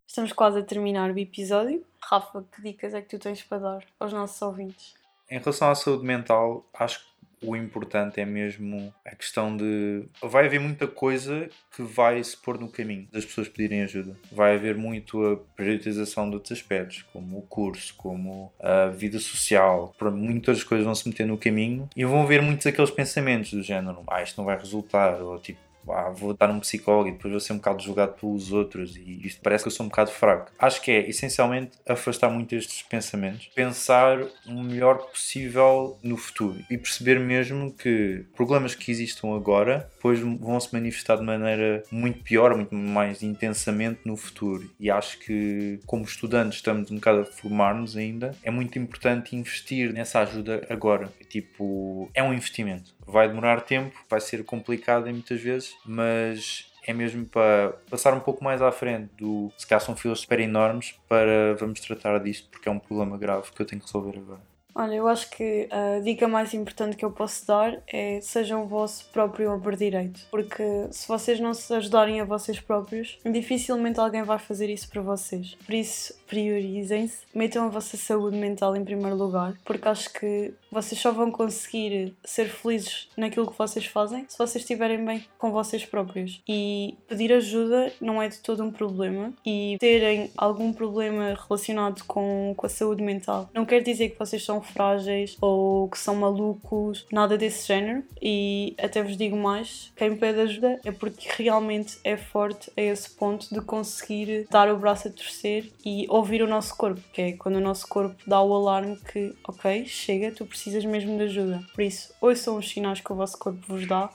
Estamos 0.07 0.31
quase 0.31 0.59
a 0.59 0.63
terminar 0.63 1.11
o 1.11 1.19
episódio. 1.19 1.85
Rafa, 2.01 2.45
que 2.55 2.61
dicas 2.61 2.93
é 2.93 3.01
que 3.01 3.09
tu 3.09 3.19
tens 3.19 3.43
para 3.43 3.57
dar 3.59 3.85
aos 3.99 4.13
nossos 4.13 4.41
ouvintes? 4.41 5.04
Em 5.29 5.39
relação 5.39 5.69
à 5.69 5.75
saúde 5.75 6.05
mental, 6.05 6.67
acho 6.73 6.99
que 6.99 7.15
o 7.41 7.55
importante 7.55 8.19
é 8.19 8.25
mesmo 8.25 8.93
a 9.05 9.15
questão 9.15 9.55
de. 9.55 10.03
Vai 10.21 10.45
haver 10.45 10.59
muita 10.59 10.87
coisa 10.87 11.49
que 11.75 11.81
vai 11.81 12.23
se 12.23 12.35
pôr 12.35 12.59
no 12.59 12.69
caminho 12.69 13.07
das 13.11 13.25
pessoas 13.25 13.47
pedirem 13.47 13.83
ajuda. 13.83 14.17
Vai 14.31 14.55
haver 14.55 14.75
muito 14.75 15.23
a 15.25 15.37
priorização 15.55 16.29
de 16.29 16.35
outros 16.35 16.57
aspectos, 16.57 17.03
como 17.13 17.37
o 17.37 17.41
curso, 17.43 17.93
como 17.95 18.51
a 18.59 18.87
vida 18.87 19.19
social. 19.19 19.93
Muitas 20.13 20.63
coisas 20.63 20.85
vão 20.85 20.95
se 20.95 21.07
meter 21.07 21.27
no 21.27 21.37
caminho 21.37 21.89
e 21.95 22.03
vão 22.05 22.23
haver 22.23 22.41
muitos 22.41 22.65
aqueles 22.65 22.91
pensamentos 22.91 23.51
do 23.51 23.61
género: 23.61 24.03
ah, 24.07 24.21
isto 24.21 24.37
não 24.37 24.45
vai 24.45 24.57
resultar, 24.57 25.21
ou 25.21 25.39
tipo 25.39 25.59
ah, 25.91 26.09
vou 26.09 26.31
estar 26.31 26.47
num 26.47 26.59
psicólogo 26.59 27.09
e 27.09 27.11
depois 27.11 27.31
vou 27.31 27.39
ser 27.39 27.53
um 27.53 27.57
bocado 27.57 27.83
julgado 27.83 28.13
pelos 28.13 28.51
outros 28.51 28.95
e 28.95 29.25
isto 29.25 29.41
parece 29.41 29.63
que 29.63 29.67
eu 29.67 29.71
sou 29.71 29.85
um 29.85 29.89
bocado 29.89 30.11
fraco. 30.11 30.51
Acho 30.57 30.81
que 30.81 30.91
é 30.91 31.09
essencialmente 31.09 31.77
afastar 31.87 32.29
muito 32.29 32.55
estes 32.55 32.81
pensamentos, 32.81 33.49
pensar 33.53 34.19
o 34.45 34.63
melhor 34.63 34.97
possível 35.09 35.97
no 36.03 36.17
futuro 36.17 36.59
e 36.69 36.77
perceber 36.77 37.19
mesmo 37.19 37.71
que 37.71 38.25
problemas 38.35 38.75
que 38.75 38.91
existam 38.91 39.35
agora 39.35 39.89
depois 40.05 40.19
vão 40.19 40.59
se 40.59 40.71
manifestar 40.71 41.17
de 41.17 41.23
maneira 41.23 41.83
muito 41.91 42.19
pior, 42.19 42.55
muito 42.55 42.75
mais 42.75 43.23
intensamente 43.23 44.01
no 44.05 44.15
futuro. 44.15 44.69
E 44.79 44.91
acho 44.91 45.17
que, 45.19 45.79
como 45.85 46.03
estudantes, 46.03 46.59
estamos 46.59 46.91
um 46.91 46.95
bocado 46.95 47.21
a 47.21 47.25
formar-nos 47.25 47.97
ainda, 47.97 48.35
é 48.43 48.51
muito 48.51 48.77
importante 48.77 49.35
investir 49.35 49.91
nessa 49.91 50.19
ajuda 50.19 50.65
agora. 50.69 51.11
Tipo, 51.27 52.09
é 52.13 52.21
um 52.21 52.33
investimento 52.33 52.93
vai 53.07 53.27
demorar 53.27 53.61
tempo, 53.61 53.95
vai 54.09 54.19
ser 54.19 54.43
complicado 54.43 55.05
muitas 55.05 55.39
vezes, 55.39 55.75
mas 55.85 56.71
é 56.87 56.91
mesmo 56.91 57.23
para 57.25 57.73
passar 57.87 58.15
um 58.15 58.19
pouco 58.19 58.43
mais 58.43 58.63
à 58.63 58.71
frente 58.71 59.11
do 59.15 59.51
se 59.55 59.67
calhar 59.67 59.79
são 59.79 59.95
filas 59.95 60.21
super 60.21 60.39
enormes 60.39 60.95
para 61.07 61.53
vamos 61.59 61.79
tratar 61.81 62.17
disto 62.19 62.49
porque 62.49 62.67
é 62.67 62.71
um 62.71 62.79
problema 62.79 63.15
grave 63.15 63.51
que 63.51 63.61
eu 63.61 63.65
tenho 63.65 63.79
que 63.79 63.87
resolver 63.87 64.17
agora. 64.17 64.54
Olha, 64.77 64.95
eu 64.95 65.07
acho 65.07 65.29
que 65.29 65.69
a 65.71 66.01
dica 66.01 66.27
mais 66.27 66.53
importante 66.53 66.97
que 66.97 67.05
eu 67.05 67.11
posso 67.11 67.47
dar 67.47 67.81
é 67.87 68.19
sejam 68.21 68.63
o 68.63 68.67
vosso 68.67 69.05
próprio 69.05 69.53
over 69.53 69.77
direito. 69.77 70.27
Porque 70.29 70.63
se 70.91 71.07
vocês 71.07 71.39
não 71.39 71.53
se 71.53 71.73
ajudarem 71.73 72.19
a 72.19 72.25
vocês 72.25 72.59
próprios, 72.59 73.17
dificilmente 73.25 74.01
alguém 74.01 74.23
vai 74.23 74.37
fazer 74.37 74.69
isso 74.69 74.89
para 74.89 75.01
vocês. 75.01 75.55
Por 75.65 75.73
isso, 75.73 76.13
priorizem-se, 76.27 77.19
metam 77.33 77.65
a 77.65 77.69
vossa 77.69 77.95
saúde 77.95 78.35
mental 78.35 78.75
em 78.75 78.83
primeiro 78.83 79.15
lugar, 79.15 79.55
porque 79.63 79.87
acho 79.87 80.11
que 80.11 80.53
vocês 80.69 80.99
só 80.99 81.11
vão 81.11 81.31
conseguir 81.31 82.13
ser 82.25 82.49
felizes 82.49 83.07
naquilo 83.15 83.49
que 83.49 83.57
vocês 83.57 83.85
fazem 83.85 84.25
se 84.27 84.37
vocês 84.37 84.63
estiverem 84.63 85.05
bem 85.05 85.23
com 85.37 85.51
vocês 85.51 85.85
próprios. 85.85 86.41
E 86.45 86.97
pedir 87.07 87.31
ajuda 87.31 87.93
não 88.01 88.21
é 88.21 88.27
de 88.27 88.39
todo 88.39 88.61
um 88.61 88.71
problema. 88.71 89.31
E 89.45 89.77
terem 89.79 90.31
algum 90.35 90.73
problema 90.73 91.37
relacionado 91.47 92.03
com, 92.03 92.53
com 92.57 92.65
a 92.65 92.69
saúde 92.69 93.01
mental 93.01 93.49
não 93.53 93.65
quer 93.65 93.81
dizer 93.81 94.09
que 94.09 94.19
vocês 94.19 94.43
são 94.43 94.64
frágeis 94.65 95.37
ou 95.41 95.89
que 95.89 95.97
são 95.97 96.15
malucos, 96.15 97.05
nada 97.11 97.37
desse 97.37 97.67
género. 97.67 98.03
E 98.21 98.75
até 98.77 99.01
vos 99.03 99.17
digo 99.17 99.37
mais: 99.37 99.91
quem 99.95 100.15
pede 100.15 100.41
ajuda 100.41 100.79
é 100.83 100.91
porque 100.91 101.29
realmente 101.37 101.97
é 102.03 102.17
forte 102.17 102.71
a 102.75 102.81
esse 102.81 103.09
ponto 103.09 103.53
de 103.53 103.61
conseguir 103.61 104.47
dar 104.49 104.71
o 104.71 104.77
braço 104.77 105.07
a 105.07 105.11
torcer 105.11 105.71
e 105.85 106.05
ouvir 106.09 106.41
o 106.41 106.47
nosso 106.47 106.75
corpo, 106.75 107.01
que 107.13 107.21
é 107.21 107.31
quando 107.33 107.55
o 107.55 107.61
nosso 107.61 107.87
corpo 107.87 108.15
dá 108.27 108.41
o 108.41 108.53
alarme 108.53 108.97
que, 109.11 109.33
ok, 109.47 109.85
chega, 109.85 110.31
tu 110.31 110.45
precisas 110.45 110.83
mesmo 110.85 111.17
de 111.17 111.23
ajuda. 111.23 111.61
Por 111.73 111.83
isso, 111.83 112.13
ouçam 112.21 112.57
os 112.57 112.69
sinais 112.69 113.01
que 113.01 113.11
o 113.11 113.15
vosso 113.15 113.37
corpo 113.37 113.59
vos 113.67 113.87
dá 113.87 114.09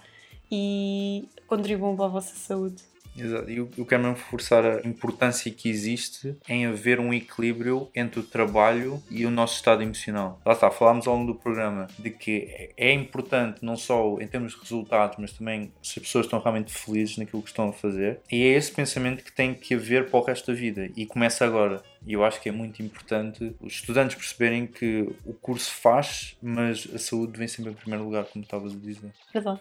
e 0.51 1.29
contribuam 1.47 1.97
para 1.97 2.07
a 2.07 2.09
vossa 2.09 2.35
saúde. 2.35 2.90
Exato. 3.21 3.51
E 3.51 3.57
eu, 3.59 3.87
quero 3.87 4.03
mesmo 4.03 4.17
reforçar 4.17 4.65
a 4.65 4.87
importância 4.87 5.51
que 5.51 5.69
existe 5.69 6.37
em 6.49 6.67
haver 6.67 6.99
um 6.99 7.13
equilíbrio 7.13 7.89
entre 7.95 8.21
o 8.21 8.23
trabalho 8.23 9.03
e 9.11 9.27
o 9.27 9.31
nosso 9.31 9.57
estado 9.57 9.83
emocional. 9.83 10.41
Lá 10.45 10.53
está, 10.53 10.71
falámos 10.71 11.07
ao 11.07 11.17
longo 11.17 11.33
do 11.33 11.39
programa 11.39 11.87
de 11.99 12.11
que 12.11 12.49
é- 12.49 12.71
é 12.77 12.93
importante 12.93 13.65
não 13.65 13.77
só 13.77 14.19
em 14.21 14.27
termos 14.27 14.55
de 14.55 14.61
resultados, 14.61 15.17
mas 15.19 15.33
também 15.33 15.73
se 15.83 15.99
as 15.99 16.07
pessoas 16.07 16.27
estão 16.27 16.41
realmente 16.41 16.73
felizes 16.73 17.17
naquilo 17.19 17.43
que 17.43 17.49
estão 17.49 17.69
a 17.69 17.73
fazer. 17.73 18.21
E 18.31 18.43
é 18.43 18.49
esse 18.57 18.73
pensamento 18.73 19.23
que 19.23 19.33
tem 19.33 19.55
que 19.55 19.75
haver 19.75 20.09
para 20.09 20.21
o 20.21 20.23
resto 20.23 20.53
da 20.53 20.59
vida 20.59 20.91
e 20.97 21.07
começa 21.07 21.45
agora. 21.45 21.83
E 22.07 22.15
eu 22.15 22.25
acho 22.25 22.41
que 22.41 22.49
é 22.49 22.53
muito 22.53 22.83
importante 22.83 23.55
os 23.61 23.75
estudantes 23.75 24.17
perceberem 24.17 24.67
que 24.67 25.09
o 25.25 25.35
curso 25.35 25.71
faz, 25.71 26.37
mas 26.43 26.89
a 26.95 26.99
saúde 26.99 27.39
vem 27.39 27.47
sempre 27.47 27.73
em 27.73 27.75
primeiro 27.75 28.05
lugar, 28.05 28.25
como 28.25 28.43
estavas 28.43 28.73
a 28.73 28.77
dizer. 28.77 29.13
Verdade. 29.33 29.61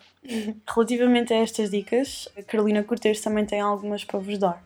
Relativamente 0.67 1.33
a 1.33 1.37
estas 1.37 1.69
dicas, 1.69 2.29
a 2.37 2.43
Carolina 2.43 2.83
Cortês 2.83 3.21
também 3.21 3.45
tem 3.45 3.59
algumas 3.59 4.03
para 4.03 4.19
vos 4.19 4.37
dar. 4.37 4.63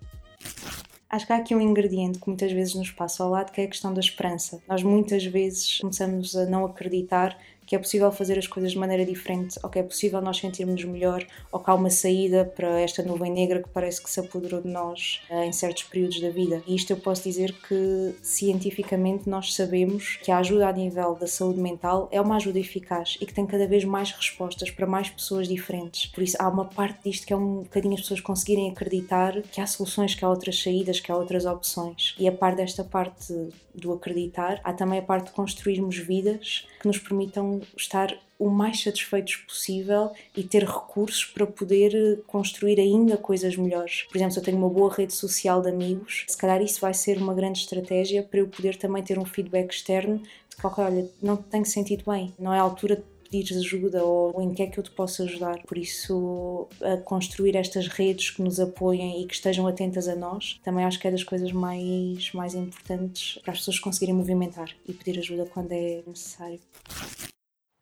Acho 1.09 1.27
que 1.27 1.33
há 1.33 1.35
aqui 1.35 1.53
um 1.53 1.61
ingrediente 1.61 2.17
que 2.17 2.27
muitas 2.27 2.51
vezes 2.51 2.73
nos 2.73 2.89
passa 2.89 3.23
ao 3.23 3.29
lado, 3.29 3.51
que 3.51 3.61
é 3.61 3.65
a 3.65 3.67
questão 3.67 3.93
da 3.93 3.99
esperança. 3.99 4.61
Nós 4.67 4.81
muitas 4.81 5.23
vezes 5.23 5.77
começamos 5.77 6.35
a 6.35 6.47
não 6.47 6.65
acreditar 6.65 7.37
que 7.65 7.75
é 7.75 7.79
possível 7.79 8.11
fazer 8.11 8.37
as 8.37 8.47
coisas 8.47 8.71
de 8.71 8.77
maneira 8.77 9.05
diferente, 9.05 9.59
ou 9.63 9.69
que 9.69 9.79
é 9.79 9.83
possível 9.83 10.21
nós 10.21 10.37
sentirmos 10.37 10.83
melhor, 10.83 11.25
ou 11.51 11.59
que 11.59 11.69
há 11.69 11.73
uma 11.73 11.89
saída 11.89 12.45
para 12.45 12.79
esta 12.79 13.03
nuvem 13.03 13.31
negra 13.31 13.61
que 13.61 13.69
parece 13.69 14.01
que 14.01 14.09
se 14.09 14.19
apoderou 14.19 14.61
de 14.61 14.67
nós 14.67 15.21
eh, 15.29 15.45
em 15.45 15.51
certos 15.51 15.83
períodos 15.83 16.19
da 16.21 16.29
vida. 16.29 16.61
E 16.67 16.75
isto 16.75 16.91
eu 16.91 16.97
posso 16.97 17.23
dizer 17.23 17.53
que 17.67 18.15
cientificamente 18.21 19.29
nós 19.29 19.53
sabemos 19.53 20.17
que 20.21 20.31
a 20.31 20.37
ajuda 20.37 20.67
a 20.67 20.73
nível 20.73 21.15
da 21.15 21.27
saúde 21.27 21.59
mental 21.59 22.07
é 22.11 22.19
uma 22.19 22.35
ajuda 22.35 22.59
eficaz 22.59 23.17
e 23.21 23.25
que 23.25 23.33
tem 23.33 23.45
cada 23.45 23.67
vez 23.67 23.83
mais 23.83 24.11
respostas 24.11 24.69
para 24.71 24.85
mais 24.85 25.09
pessoas 25.09 25.47
diferentes. 25.47 26.07
Por 26.07 26.23
isso 26.23 26.37
há 26.39 26.47
uma 26.47 26.65
parte 26.65 27.09
disto 27.09 27.25
que 27.25 27.33
é 27.33 27.35
um 27.35 27.61
bocadinho 27.63 27.93
as 27.95 28.01
pessoas 28.01 28.21
conseguirem 28.21 28.69
acreditar 28.69 29.41
que 29.41 29.61
há 29.61 29.67
soluções, 29.67 30.15
que 30.15 30.23
há 30.23 30.29
outras 30.29 30.61
saídas, 30.61 30.99
que 30.99 31.11
há 31.11 31.15
outras 31.15 31.45
opções. 31.45 32.15
E 32.19 32.27
a 32.27 32.31
par 32.31 32.55
desta 32.55 32.83
parte 32.83 33.33
do 33.73 33.91
acreditar, 33.91 34.61
há 34.63 34.71
também 34.71 34.99
a 34.99 35.01
parte 35.01 35.27
de 35.27 35.31
construirmos 35.31 35.97
vidas 35.97 36.67
que 36.79 36.87
nos 36.87 36.99
permitam 36.99 37.52
estar 37.77 38.15
o 38.39 38.49
mais 38.49 38.81
satisfeitos 38.81 39.37
possível 39.37 40.11
e 40.35 40.43
ter 40.43 40.63
recursos 40.63 41.23
para 41.25 41.47
poder 41.47 41.95
eh, 41.95 42.21
construir 42.27 42.79
ainda 42.79 43.15
coisas 43.15 43.55
melhores. 43.55 44.03
Por 44.03 44.17
exemplo, 44.17 44.33
se 44.33 44.39
eu 44.39 44.43
tenho 44.43 44.57
uma 44.57 44.69
boa 44.69 44.93
rede 44.93 45.13
social 45.13 45.61
de 45.61 45.69
amigos, 45.69 46.25
se 46.27 46.37
calhar 46.37 46.61
isso 46.61 46.81
vai 46.81 46.93
ser 46.93 47.17
uma 47.17 47.33
grande 47.33 47.59
estratégia 47.59 48.23
para 48.23 48.39
eu 48.39 48.47
poder 48.47 48.75
também 48.75 49.03
ter 49.03 49.17
um 49.17 49.25
feedback 49.25 49.71
externo 49.71 50.17
de 50.49 50.55
que, 50.57 50.81
olha, 50.81 51.09
não 51.21 51.37
te 51.37 51.43
tenho 51.43 51.65
sentido 51.65 52.03
bem, 52.05 52.33
não 52.37 52.53
é 52.53 52.59
a 52.59 52.61
altura 52.61 52.97
de 52.97 53.03
pedires 53.33 53.57
ajuda 53.57 54.03
ou 54.03 54.39
em 54.41 54.53
que 54.53 54.61
é 54.61 54.67
que 54.67 54.77
eu 54.77 54.83
te 54.83 54.91
posso 54.91 55.23
ajudar. 55.23 55.63
Por 55.63 55.77
isso, 55.77 56.67
a 56.81 56.97
construir 56.97 57.55
estas 57.55 57.87
redes 57.87 58.29
que 58.29 58.41
nos 58.41 58.59
apoiem 58.59 59.23
e 59.23 59.25
que 59.25 59.33
estejam 59.33 59.65
atentas 59.65 60.07
a 60.07 60.15
nós, 60.15 60.59
também 60.63 60.85
acho 60.85 60.99
que 60.99 61.07
é 61.07 61.11
das 61.11 61.23
coisas 61.23 61.51
mais, 61.51 62.31
mais 62.33 62.53
importantes 62.53 63.39
para 63.41 63.53
as 63.53 63.59
pessoas 63.59 63.79
conseguirem 63.79 64.13
movimentar 64.13 64.69
e 64.87 64.93
pedir 64.93 65.17
ajuda 65.17 65.45
quando 65.51 65.71
é 65.71 66.03
necessário. 66.05 66.59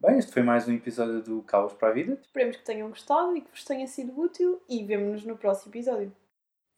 Bem, 0.01 0.17
este 0.17 0.31
foi 0.31 0.41
mais 0.41 0.67
um 0.67 0.73
episódio 0.73 1.21
do 1.21 1.43
Caos 1.43 1.73
para 1.73 1.89
a 1.89 1.91
Vida. 1.91 2.17
Esperemos 2.19 2.57
que 2.57 2.65
tenham 2.65 2.89
gostado 2.89 3.37
e 3.37 3.41
que 3.41 3.51
vos 3.51 3.63
tenha 3.63 3.85
sido 3.85 4.19
útil 4.19 4.59
e 4.67 4.83
vemo-nos 4.83 5.23
no 5.23 5.37
próximo 5.37 5.71
episódio. 5.71 6.11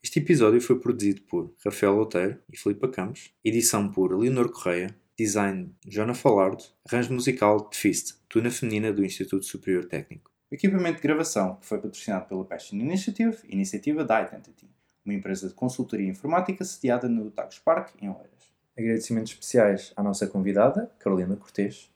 Este 0.02 0.18
episódio 0.18 0.60
foi 0.60 0.78
produzido 0.78 1.22
por 1.22 1.50
Rafael 1.64 1.96
Outeiro 1.96 2.38
e 2.52 2.58
Filipe 2.58 2.86
Campos, 2.88 3.32
edição 3.42 3.90
por 3.90 4.14
Leonor 4.14 4.52
Correia, 4.52 4.94
design 5.16 5.74
Jona 5.88 6.12
Falardo, 6.12 6.64
arranjo 6.86 7.14
musical 7.14 7.66
de 7.70 7.78
Fist, 7.78 8.18
tuna 8.28 8.50
feminina 8.50 8.92
do 8.92 9.02
Instituto 9.02 9.46
Superior 9.46 9.86
Técnico. 9.86 10.30
O 10.50 10.54
equipamento 10.54 10.96
de 10.96 11.02
gravação 11.04 11.56
foi 11.62 11.78
patrocinado 11.78 12.26
pela 12.26 12.44
Passion 12.44 12.76
Initiative, 12.76 13.38
iniciativa 13.48 14.04
da 14.04 14.20
Identity, 14.20 14.68
uma 15.02 15.14
empresa 15.14 15.48
de 15.48 15.54
consultoria 15.54 16.10
informática 16.10 16.62
sediada 16.62 17.08
no 17.08 17.30
Tagus 17.30 17.58
Park, 17.58 17.94
em 18.02 18.10
Oeiras. 18.10 18.52
Agradecimentos 18.76 19.32
especiais 19.32 19.94
à 19.96 20.02
nossa 20.02 20.26
convidada, 20.26 20.94
Carolina 20.98 21.36
Cortês, 21.36 21.93